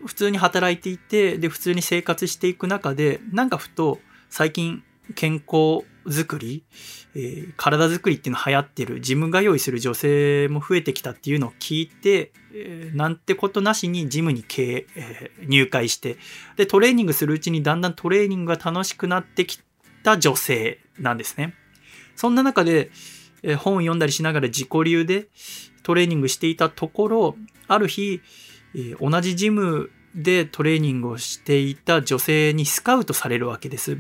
[0.06, 4.82] 普通に働いていて、で、普通に生活していく中で、なんかふと最近
[5.14, 6.64] 健康づくり、
[7.16, 16.18] えー、体づくりっていうの流行ってる、自分が用意する女性も増えてきたっていうのを聞いて、えー、なんてことなしにジムに、えー、入会して、
[16.58, 19.60] で、トレーニングするうちにだんだんトレーニングが楽しくなってき
[20.04, 21.54] た女性なんですね。
[22.16, 22.92] そんな中で、
[23.44, 25.30] え本を読んだりしながら自己流で
[25.82, 27.36] トレーニングしていたところ、
[27.68, 28.22] ある日、
[28.76, 33.98] え同じジムでトレーニングをしていた女性にスカウトされるわけです。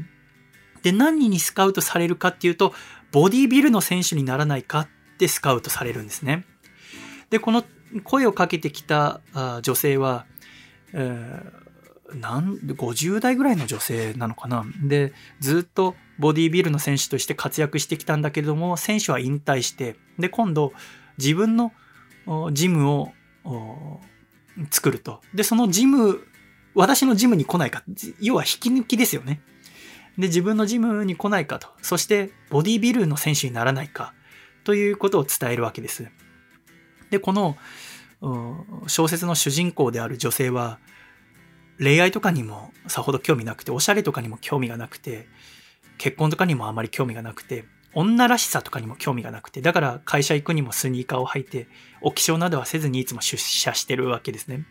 [0.83, 2.73] で、何にスカウトされるかっていうと、
[3.11, 6.45] ボディビルの選手にならないかってスカウトされるんですね。
[7.29, 7.63] で、この
[8.03, 9.21] 声をかけてきた
[9.61, 10.25] 女性は、
[10.93, 14.65] えー、なん50代ぐらいの女性なのかな。
[14.83, 20.73] で、ずっとボディビルの選手として活躍してきたんだけれども、選手は引退して、で、今度
[21.17, 21.73] 自分の
[22.51, 23.11] ジムを
[24.69, 25.21] 作ると。
[25.33, 26.25] で、そのジム、
[26.73, 27.83] 私のジムに来ないか。
[28.19, 29.41] 要は引き抜きですよね。
[30.17, 31.69] で、自分のジムに来ないかと。
[31.81, 34.13] そして、ボディビルの選手にならないか。
[34.63, 36.07] ということを伝えるわけです。
[37.09, 37.57] で、この、
[38.87, 40.79] 小説の主人公である女性は、
[41.79, 45.27] 恋愛とかにもさほど興味なくて、おしゃれとかにも興味がなくて、
[45.97, 51.67] 結婚とかにもあまり興味がなくて、女らしさとかにも興味がなくて、だから会社行くにもスニーカーを履いて、
[52.01, 54.65] お化粧などはせずにいつも出社してるわけですね。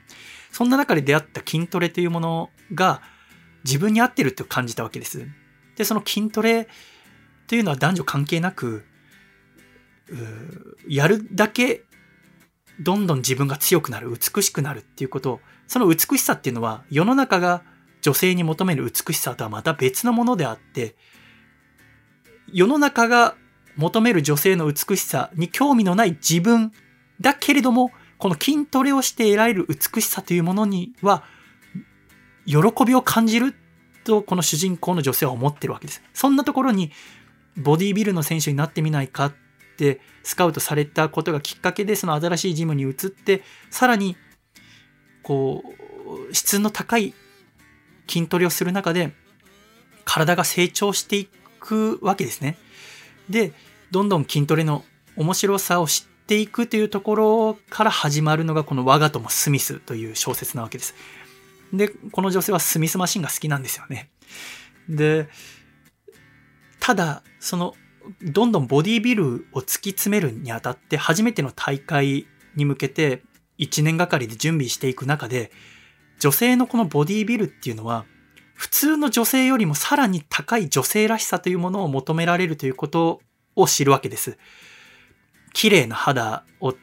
[0.53, 3.03] そんな中で出会った筋トレというものが、
[3.65, 5.27] 自分に合ってるって感じたわけです。
[5.77, 6.69] で、その筋トレ
[7.47, 8.85] というのは男女関係なく、
[10.89, 11.85] やるだけ
[12.81, 17.63] どんどん自分が強くなる、美しくなるっていうこと、その美しさっていうのは世の中が
[18.01, 20.97] 女性に求める美しさとはまた別のものであって、
[22.53, 23.37] 世の中が
[23.77, 26.73] 求める女性の美しさに興味のない自分
[27.21, 31.25] だけれども、この筋トレをして得られる美しさというものには
[32.47, 33.55] 喜びを感じる
[34.05, 36.03] と、この主人公の女性は思ってるわけです。
[36.15, 36.93] そんなところに、
[37.57, 39.35] ボディービルの選手になってみないかっ
[39.77, 44.17] てスカウトされたことがきっかけで、その新しいジムに移って、さらに、
[45.23, 45.63] こ
[46.31, 47.15] う、質の高い
[48.09, 49.13] 筋トレをする中で、
[50.05, 51.29] 体が成長してい
[51.61, 52.57] くわけですね。
[53.29, 53.53] で、
[53.91, 54.85] どんどん筋トレの
[55.17, 60.95] 面白さを知っていくというところから始まるのがこの我が友スミスという小説なわけです。
[61.73, 64.11] で、この女性はスミスマシンが好きなんですよね。
[64.89, 65.29] で、
[66.81, 67.75] ただ、その、
[68.23, 73.23] どんどんボディービルを突き詰めるにあたって、初めての大会に向けて
[73.59, 75.53] 1年がかりで準備していく中で、
[76.19, 78.05] 女性のこのボディービルっていうのは、
[78.55, 83.21] 普通の女性よりもさらに高い女性らしさというものを求められるということ
[83.57, 84.37] を知るわけです。
[85.53, 86.75] 綺麗な肌を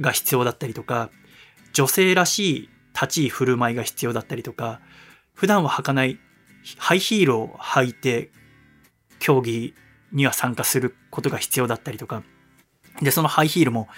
[0.00, 1.10] が必要だったりとか、
[1.72, 4.80] 女性らしい立ち居振る舞いが必要だったりとか、
[5.34, 6.18] 普段は履かない
[6.78, 8.30] ハイヒールを履いて
[9.18, 9.74] 競技
[10.12, 12.22] には参加することが必要だったりとか、
[13.00, 13.88] で、そのハイヒールも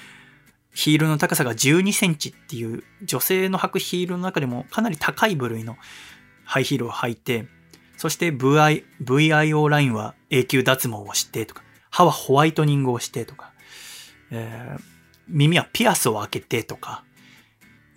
[0.75, 5.77] ヒールの高さが12センチっていう女性の履くヒールの中でもかなり高い部類の
[6.45, 7.47] ハイヒールを履いて、
[7.97, 13.53] そして VI VIO ラインは永久脱毛をしてとか、歯はホワイトニングをしてとか、
[14.31, 14.83] えー、
[15.29, 17.05] 耳はピアスを開けてとか、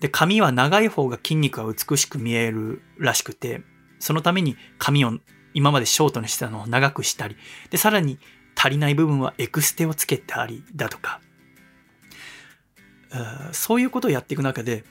[0.05, 3.63] で、髪は長い方が筋肉が美しく見えるらしくて、
[3.97, 5.13] そのために髪を
[5.55, 7.35] 今までショートにしてたのを長くしたり、
[7.71, 8.19] で、さらに
[8.55, 11.21] 足りない部分はエクステをつけたりだとか、
[13.49, 14.83] うそういうことをやっていく中で、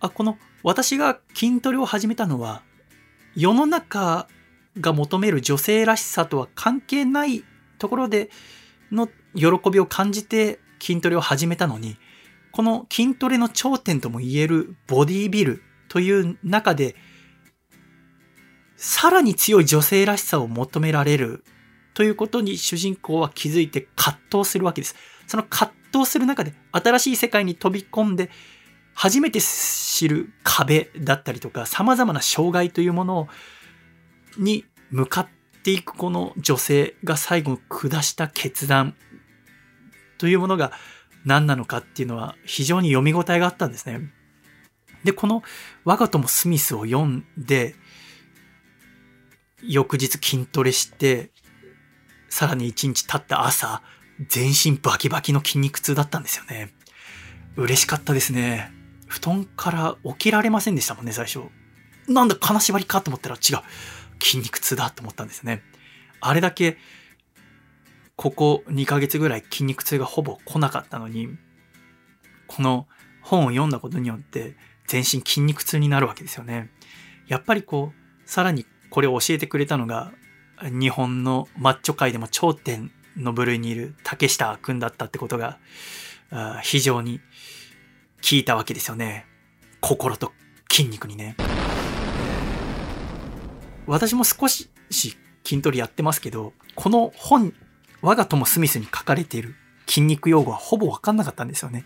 [0.00, 2.60] あ、この私が筋トレを始めたのは、
[3.36, 4.28] 世の中
[4.78, 7.42] が求める女性らしさとは関係ない
[7.78, 8.28] ところで
[8.92, 11.96] の喜びを感じて筋トレを始めたのに、
[12.56, 16.96] この筋トレの頂点とも言えるボディービルという中で、
[18.76, 21.44] さらに強い女性らしさを求められる
[21.92, 24.96] ということに主人公は気づいて葛藤するわけです。
[25.26, 28.30] その葛藤する中で新しい世界に飛び込んで
[28.94, 33.28] 初めて知る壁だったりとか様々な障害というもの
[34.38, 35.28] に向かっ
[35.62, 38.94] ていくこの女性が最後下した決断
[40.16, 40.72] というものが
[41.26, 44.12] 何なのかっていうのは非常に読み応えがあったんですね。
[45.04, 45.42] で、この
[45.84, 47.74] 我が友スミスを読んで、
[49.62, 51.30] 翌日筋トレして、
[52.28, 53.82] さらに一日経った朝、
[54.28, 56.72] 全身バキバキの筋肉痛だったんですよね。
[57.56, 58.72] 嬉しかったですね。
[59.06, 61.40] 布団から起きられませんでしたもんね、最初。
[62.08, 63.58] なんだ、金縛りかと思ったら違う。
[64.22, 65.62] 筋肉痛だと思ったんですね。
[66.20, 66.78] あれだけ、
[68.16, 71.28] ここ2ヶ月ぐらい筋肉痛がほぼ来なかったのに、
[72.46, 72.86] この
[73.22, 74.56] 本を読んだことによって
[74.86, 76.70] 全身筋肉痛になるわけですよね。
[77.28, 80.12] やっぱりこう、さらにこれを教えてくれたのが、
[80.62, 85.58] 日本のマッチョ界でも頂点の部類にいる竹下くんだったってことが、
[86.62, 87.24] 非常に効
[88.32, 89.26] いたわけですよね。
[89.80, 90.32] 心と
[90.70, 91.36] 筋肉にね。
[93.86, 95.16] 私も少し筋
[95.60, 97.52] トレやってますけど、この本、
[98.06, 99.56] 我が友スミスに書かれている
[99.88, 101.84] 筋肉用語はほぼわかんなかったんですよね。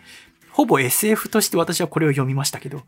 [0.51, 2.83] ほぼ SF として私はこれを読みましたけど、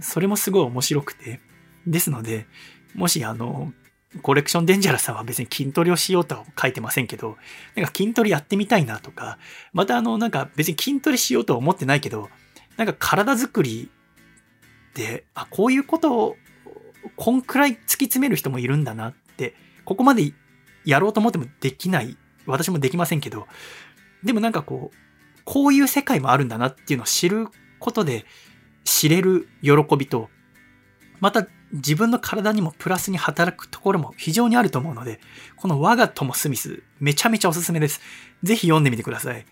[0.00, 1.40] それもすごい面白くて。
[1.86, 2.46] ですので、
[2.94, 3.72] もしあの、
[4.20, 7.38] コレクションデンジャラさんは別に筋トレをしようとは書いてませんけど、
[7.76, 9.38] なんか筋トレやってみたいなとか、
[9.72, 12.28] またあの、なんか別に筋トレしようとは思ってないけど、
[12.76, 13.90] なんか体作り
[14.92, 16.36] で、あ、こういうことを、
[17.16, 19.54] こんくらい突き詰める人もいるんだなって、
[19.86, 20.34] ここまで
[20.84, 23.46] やろうと思ってもできない、私もできませんけど、
[24.22, 24.96] でもなんかこう、
[25.44, 28.26] こういう世界もあるんだなっていうのを知ることで、
[28.84, 30.28] 知れる喜びと、
[31.20, 35.20] また自分の体にもプラスに働くところも非常にあると思うので、
[35.56, 38.00] この我が友スミス、めちゃめちゃおすすめです。
[38.42, 39.46] ぜひ読んでみてください。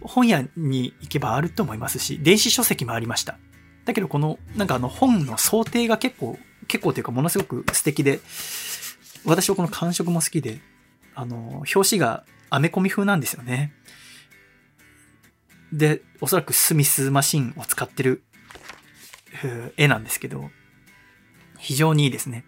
[0.00, 3.38] 本屋に行けばあると思いますし、電子書籍もありました。
[3.84, 8.20] だけどこの、なんかあの本の想定が結構、結構というかものすごく素敵で、
[9.24, 10.60] 私はこの感触も好きで、
[11.16, 13.72] あの、表紙がアメコミ風なんですよね。
[15.72, 18.22] で、おそらくスミスマシンを使ってる
[19.76, 20.50] 絵なんですけど、
[21.58, 22.44] 非常にいいですね。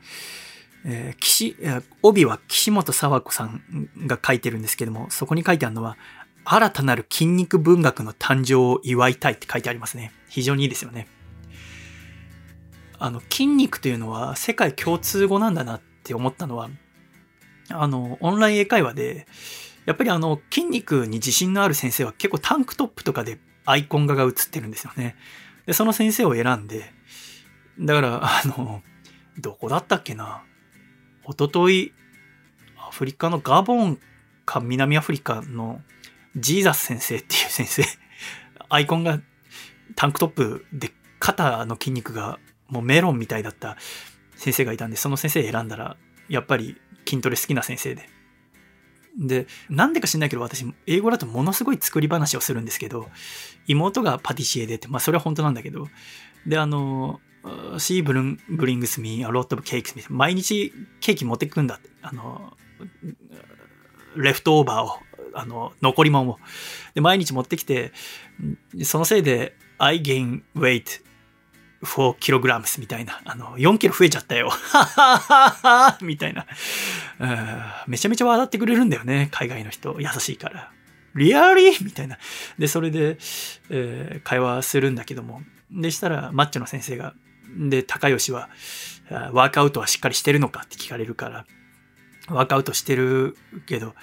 [0.85, 1.57] えー、岸、
[2.03, 3.63] 帯は岸本沢子さん
[4.07, 5.97] が書いてるんですけども、そこに書いてあるのは、
[6.45, 10.13] 新たなる筋肉文学の誕生を祝いたいって書いてありますね。
[10.29, 11.09] 非常にいいですよね。
[12.99, 16.71] あの、筋肉というのは世界共通語なんだなって思ったのは、
[17.71, 19.27] あの、オンライン英会話で、
[19.87, 25.17] やっぱりあの、筋肉に自信のある先生は結構タンクトップとかでアイコン画が映ってるんですよね。
[25.67, 26.93] で、その先生を選んで、
[27.81, 28.83] だから、あの、
[29.39, 30.43] どこだったっけな？
[31.25, 31.93] おととい、
[32.77, 33.99] アフリカのガボン
[34.45, 35.81] か南アフリカの
[36.37, 37.85] ジーザス先生っていう先生、
[38.69, 39.21] アイコンが
[39.95, 42.39] タンクトップで肩の筋肉が
[42.69, 43.77] もうメロンみたいだった
[44.37, 45.97] 先生がいたんで、その先生選んだら、
[46.29, 48.09] やっぱり筋トレ好きな先生で。
[49.19, 53.09] で、なんでか知んないけど、私、英語だとものすごい作り話をするんですけど、
[53.67, 55.89] 妹がパティシエでって、まあそれは本当なんだけど、
[56.47, 57.21] で、あの、
[57.79, 60.17] she brings me a lot of cakes みたいな。
[60.17, 61.89] 毎日ケーキ持ってくんだって。
[62.03, 62.57] あの、
[64.17, 64.99] レフトオーバーを、
[65.35, 66.39] あの、残り物を。
[66.95, 67.93] で、毎日持ってきて、
[68.85, 71.03] そのせいで、I gain weight
[71.83, 73.21] 4kg みたいな。
[73.25, 74.51] あの、4キロ増えちゃったよ。
[74.51, 76.47] ははははみたいな。
[77.87, 79.29] めちゃめちゃ笑ってくれるんだよね。
[79.31, 79.97] 海外の人。
[80.01, 80.73] 優しいから。
[81.15, 81.85] リアリー？
[81.85, 82.19] みたいな。
[82.59, 83.19] で、それで、
[83.71, 85.43] えー、会話するんだけども。
[85.71, 87.15] でしたら、マッチョの先生が、
[87.57, 88.49] で、高吉は、
[89.33, 91.47] ワークアウトはしっかりしてるのかって聞かれるから、
[92.29, 93.95] ワークアウトしてるけど、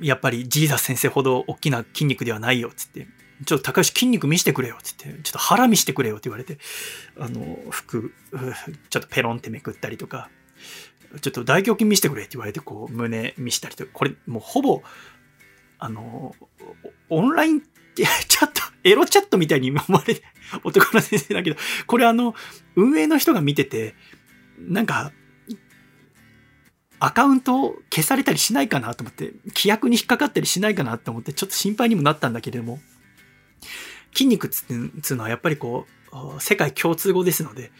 [0.00, 3.06] やっぱりジーザス先生ほど大きな筋肉ではないよ、つって。
[3.44, 6.58] ちょっと高橋筋肉見せてくれよって言って、ちょっと腹見せてくれよって言われて、
[7.18, 8.14] あの、服、
[8.88, 10.30] ちょっとペロンってめくったりとか、
[11.20, 14.82] ちょっと大胸筋見せてくれって言われて、こう、胸見したりとか、これもうほぼ、
[15.78, 16.34] あの、
[17.10, 17.60] オンライン
[17.96, 20.22] チャット、エロチャットみたいに思われて、
[20.64, 21.56] 男の先生だけど、
[21.86, 22.34] これあの、
[22.74, 23.94] 運営の人が見てて、
[24.58, 25.12] なんか、
[26.98, 32.80] アカウントを消されたりしないかなと思って、規約に引っかかったりしないかなと思って、ちょっと心配にもなったんだけれども、
[34.12, 34.64] 筋肉っつ
[35.14, 37.70] うのはやっぱりこう、世界共通語ですので、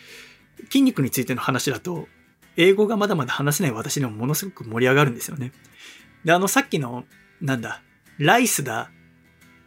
[0.65, 2.09] 筋肉についての話だと、
[2.57, 5.53] 英語がまだまだ話せない私でもものすごく盛り上がるんですよね。
[6.25, 7.05] で、あのさっきの、
[7.41, 7.83] なんだ、
[8.19, 8.91] ライスだ、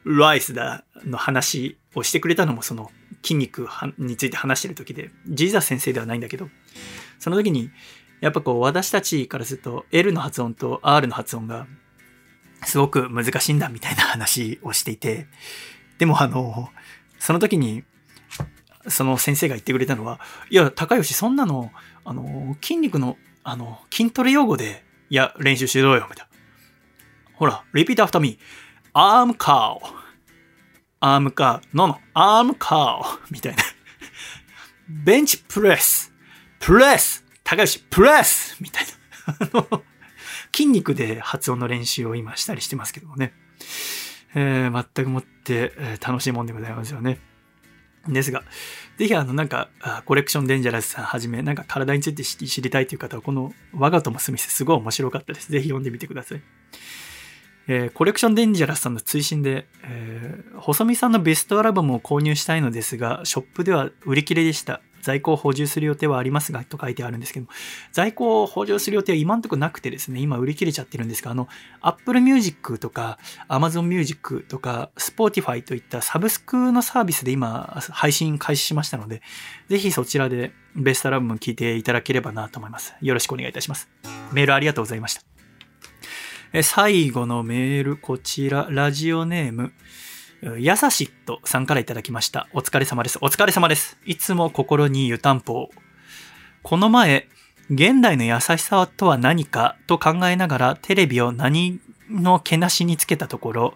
[0.06, 2.90] ライスだの話をしてくれたのもその
[3.22, 6.50] 筋肉について話してる時で、ジーザス先生ではないんだけど、
[7.20, 7.70] その時に、
[8.22, 11.68] やっぱこう私たちからすると L の発音と R の発音が
[12.66, 15.28] すごく難しいんだみたいな話をしていて、
[16.00, 16.70] でもあの、
[17.20, 17.84] その時に、
[18.88, 20.20] その先生が言ってくれたのは、
[20.50, 21.72] いや、高吉そんなの、
[22.06, 26.30] あの、筋肉の、あの、筋トレ用語で、いや、練習しろよ、みたいな。
[27.34, 28.40] ほら、repeat after me.
[28.94, 29.78] arm cow.
[31.02, 31.60] arm cow.
[31.74, 33.20] no no, arm cow.
[33.30, 33.64] みたいな。
[34.88, 36.14] ベンチプレス。
[36.60, 38.86] プレス高吉、プレスみたい
[39.54, 39.82] な。
[40.56, 43.34] 筋肉で発音の練習を今したりしてますけどもね。
[44.36, 47.20] えー、全くもって、えー、楽しいもんでございますよね。
[48.08, 48.44] ですが、
[48.98, 49.70] ぜひあの、なんか、
[50.06, 55.52] コレクションデンジャラスさんはじめ、なんか体について知りたいという方は、この我が友スミスすごい面白かったです。
[55.52, 56.42] ぜひ読んでみてください。
[57.68, 64.82] えー、コレクションデンジャラスさんの追伸で、えー、細見さんのベストアルバムを購入したいのですが、ショップでは売り切れでした。
[65.02, 67.52] 在庫を補充する予定はありますが、と書いてあるんですけども、
[67.92, 71.48] 在庫を補充する予定は今んとこなくてですね、今売り切れちゃってるんですが、あの、
[71.82, 79.22] Apple Music とか Amazon Music とか Spotify といったサブスクのサービスで今配信開始しましたので、
[79.70, 82.94] ぜひそちらでベストラブム聞いていただければなと思います。
[83.02, 83.90] よろしくお願いいたします。
[84.32, 85.22] メールありがとうございました。
[86.52, 89.72] え最後のメール、こちら、ラジオネーム、
[90.42, 92.48] やさしっとさんからいただきました。
[92.54, 93.20] お疲れ様です。
[93.22, 93.98] お疲れ様です。
[94.06, 95.70] いつも心に湯たんぽ
[96.64, 97.28] この前、
[97.70, 103.74] 現代の優しさとは何かと考えながらテレビを何のけなしにつけたところ、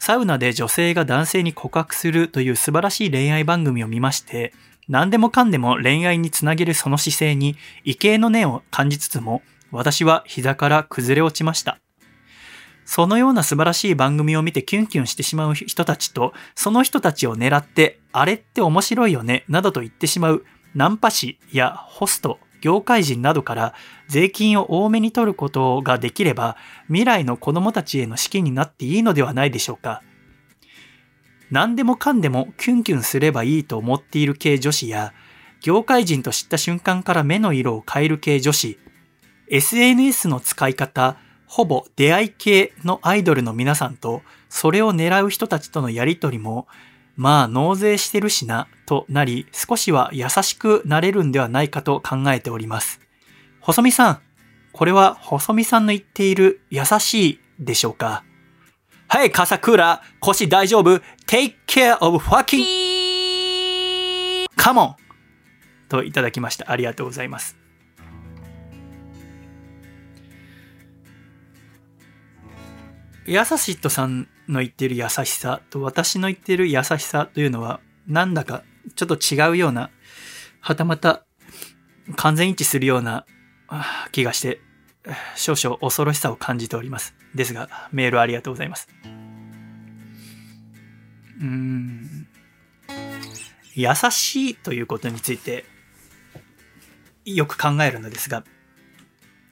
[0.00, 4.52] サウナで女性が男性に告白するという素晴らしい恋愛番組を見まして、
[4.88, 11.78] 何でもかんでも恋愛につなげるその姿勢に畏敬の念を感じつつも、私は膝から崩れ落ちました。
[12.90, 23.74] そのような素晴らしい番組を見てキュンキュンしてしまう人たちと、その人たちを狙って、あれって面白いよね、などと言ってしまうナンパ師やホスト、業界人などから
[24.08, 26.56] 税金を多めに取ることができれば、
[26.88, 30.02] 未来の子供たちへの資金になっていいのではないでしょうか。
[31.52, 35.14] 何でもかんでもキュンキュンすればいいと思っている系女子や、
[35.60, 38.80] 業界人と知った瞬間から目の色を変える系女子、
[39.48, 41.18] SNS の使い方、
[41.52, 46.68] ほぼ出会い系のアイドルの皆さんと、それを狙う人たちとのやりとりも、
[47.16, 53.00] まあ納税してるしな、となり、少しは優しくなれるんではないかと考えております。
[53.60, 54.20] 細見さん、
[54.72, 58.22] これは細見さんの言っている優しいでしょうか？
[59.08, 62.64] はい、笠倉、腰大丈夫 ?Take care of fucking
[64.56, 64.94] come on!
[65.88, 66.70] といただきました。
[66.70, 67.59] ありがとうございます。
[73.26, 78.62] やさしっとさんの言っている優しさと私の言っている優しさというのは、なんだか
[78.96, 79.90] ちょっと違うような、
[80.60, 81.24] はたまた
[82.16, 83.26] 完全一致するような
[84.12, 84.60] 気がして、
[85.36, 87.14] 少々恐ろしさを感じております。
[87.34, 88.88] ですが、メールありがとうございます。
[91.40, 92.26] うん。
[93.74, 95.64] 優しいということについて、
[97.24, 98.44] よく考えるのですが、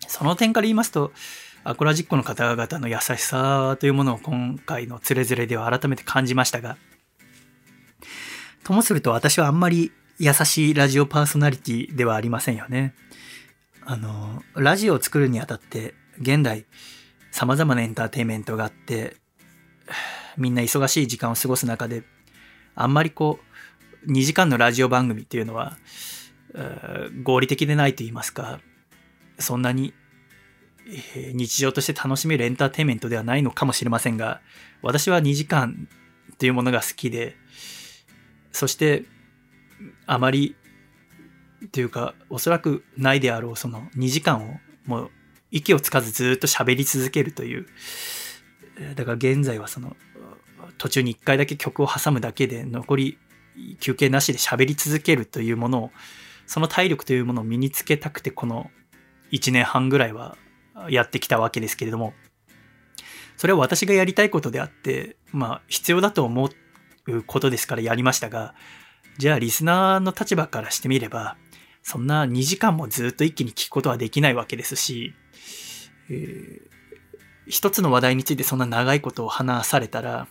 [0.07, 1.13] その点から言いますと、
[1.65, 6.77] アコラジックの方々の優しさというものを今回のつれづれでは改めて感じましたが、
[8.65, 12.95] ともすると私はあんまり優しいラジオパーソナリティではありませんよね。
[13.85, 16.67] あの、ラジオを作るにあたって、現代、
[17.31, 19.17] 様々なエンターテインメントがあって、
[20.37, 22.03] みんな忙しい時間を過ごす中で、
[22.75, 23.39] あんまりこ
[24.07, 25.79] う、2時間のラジオ番組っていうのは、
[27.23, 28.61] 合理的でないと言いますか、
[29.39, 29.95] そんなに
[31.35, 34.41] 日常として楽しめるエンターテインメントではないのかもしれませんが、
[34.83, 35.89] 私は2時間
[36.39, 37.37] というものが好きで、
[38.53, 39.05] そして
[40.07, 40.57] あまり
[41.73, 44.55] というか、おそらくないであろうその2時間を
[44.87, 45.11] もう
[45.51, 47.67] 息をつかずずっと喋り続けるという、
[48.95, 49.97] だから現在はその
[50.79, 53.19] 途中に1回だけ曲を挟むだけで残り
[53.81, 55.91] 休憩なしで喋り続けるというものを
[56.47, 58.71] その体力というものを身につけたくてこの
[59.33, 60.37] 1年半ぐらいは
[60.91, 62.15] やってきたわけですけれども。
[63.39, 66.51] それは私がやりたいことであってまあ必要だと思
[67.07, 68.55] うことですからやりましたが
[69.17, 71.37] じゃあリスナーの立場からしてみれば
[71.83, 75.15] そんな2時間もずっと一気に聞くことはできないわけですし、
[76.11, 76.61] えー、
[77.47, 80.27] 一つの話題についてそんな長いことを話されたら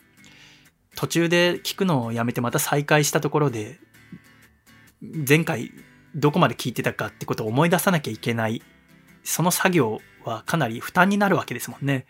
[0.97, 3.79] 途中で聞くのをやめてまた再開したところで
[5.01, 5.71] 前回
[6.13, 8.61] どこまで聞いてたかってことを思い出さなきゃいけない
[9.23, 12.05] その作業はかなり負担になるわけですもんね。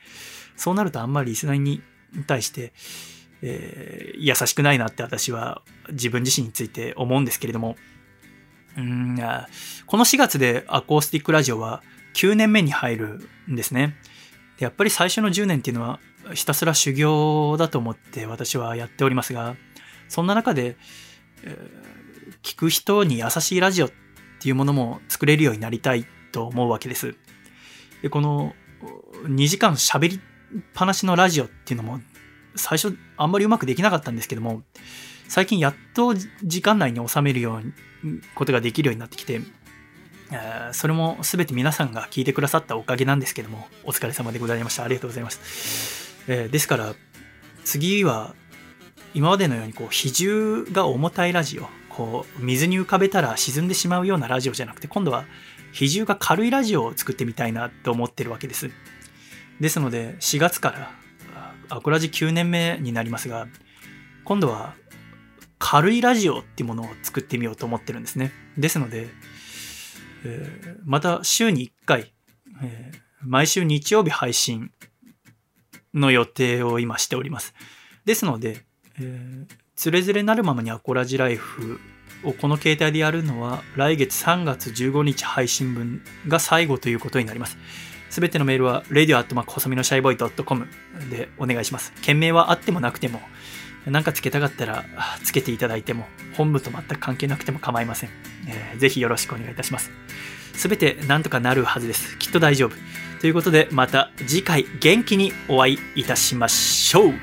[0.56, 1.82] そうなるとあんまりリスナーに
[2.26, 2.74] 対して、
[3.42, 5.62] えー、優しくないなって私は
[5.92, 7.76] 自分自身について思うんですけれども。
[8.78, 9.18] うん
[9.88, 11.82] この4月でアコースティックラジオは
[12.14, 13.96] 9年目に入るんですね。
[14.58, 16.00] でやっぱり最初の10年っていうのは
[16.34, 19.56] ひたすら修行だと思って私はやっておりますが、
[20.10, 20.78] そんな中で、
[21.44, 23.92] えー、聞く人に優しいラジオっ
[24.40, 27.16] ていうものも作れるようになりたいと思うわけです。
[28.02, 28.54] で、この
[29.26, 30.20] 2時間喋りっ
[30.74, 32.00] ぱなしのラジオっていうのも
[32.56, 34.62] 最初あんまりうまくできなかったんですけども、
[35.28, 37.62] 最近やっと時間内に収めるよう
[38.08, 39.42] に、ことができるようになってきて、
[40.32, 44.84] えー、それも全て皆さんが聞いてくださったおかげなんですけども、お疲れ様でございました。
[44.84, 46.16] ありがとうございます。
[46.28, 46.94] えー、ですから
[47.64, 48.36] 次は
[49.14, 55.26] 今までのようにこう比重が重たいラジオこう水に浮かべたら沈んでしまうようなラジオじゃなくて今度は
[55.72, 58.72] 比重が軽いラジオを作ってみたいなと思ってるわけです
[59.60, 60.92] ですので4月から
[61.70, 63.48] アコラジ9年目になりますが
[64.24, 64.76] 今度は
[65.60, 69.08] 軽いラジオっていうものを作ってみようと思ってるんですねですので、
[70.26, 72.14] えー、また週に1回、
[72.64, 74.72] えー、毎週日曜日配信
[75.94, 77.54] の予定を今しております。
[78.06, 78.64] ですので、
[79.00, 81.80] えー、つれづれなるままにアコラジライフ
[82.24, 87.58] をこの携帯でやるのは来月3月15日配信分が最後ということになります。
[88.10, 90.68] すべてのメールは radio@ 細身のシャイボーイ .com
[91.10, 91.94] でお願いします。
[92.02, 93.22] 件名はあってもなくても、
[93.86, 94.86] 何かつけたかったら
[95.24, 98.10] つけていただいても、本部と全く関係なくても構いません。
[98.48, 99.92] えー、ぜひよろしくお願いいたします。
[100.54, 102.18] すべて何とかなるはずです。
[102.18, 102.76] きっと大丈夫。
[103.20, 107.14] ということでまた次回元気にお会いいたしましょう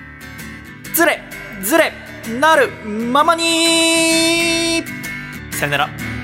[0.95, 1.23] ずれ
[1.63, 4.83] ずれなるままに。
[5.53, 6.24] さよなら。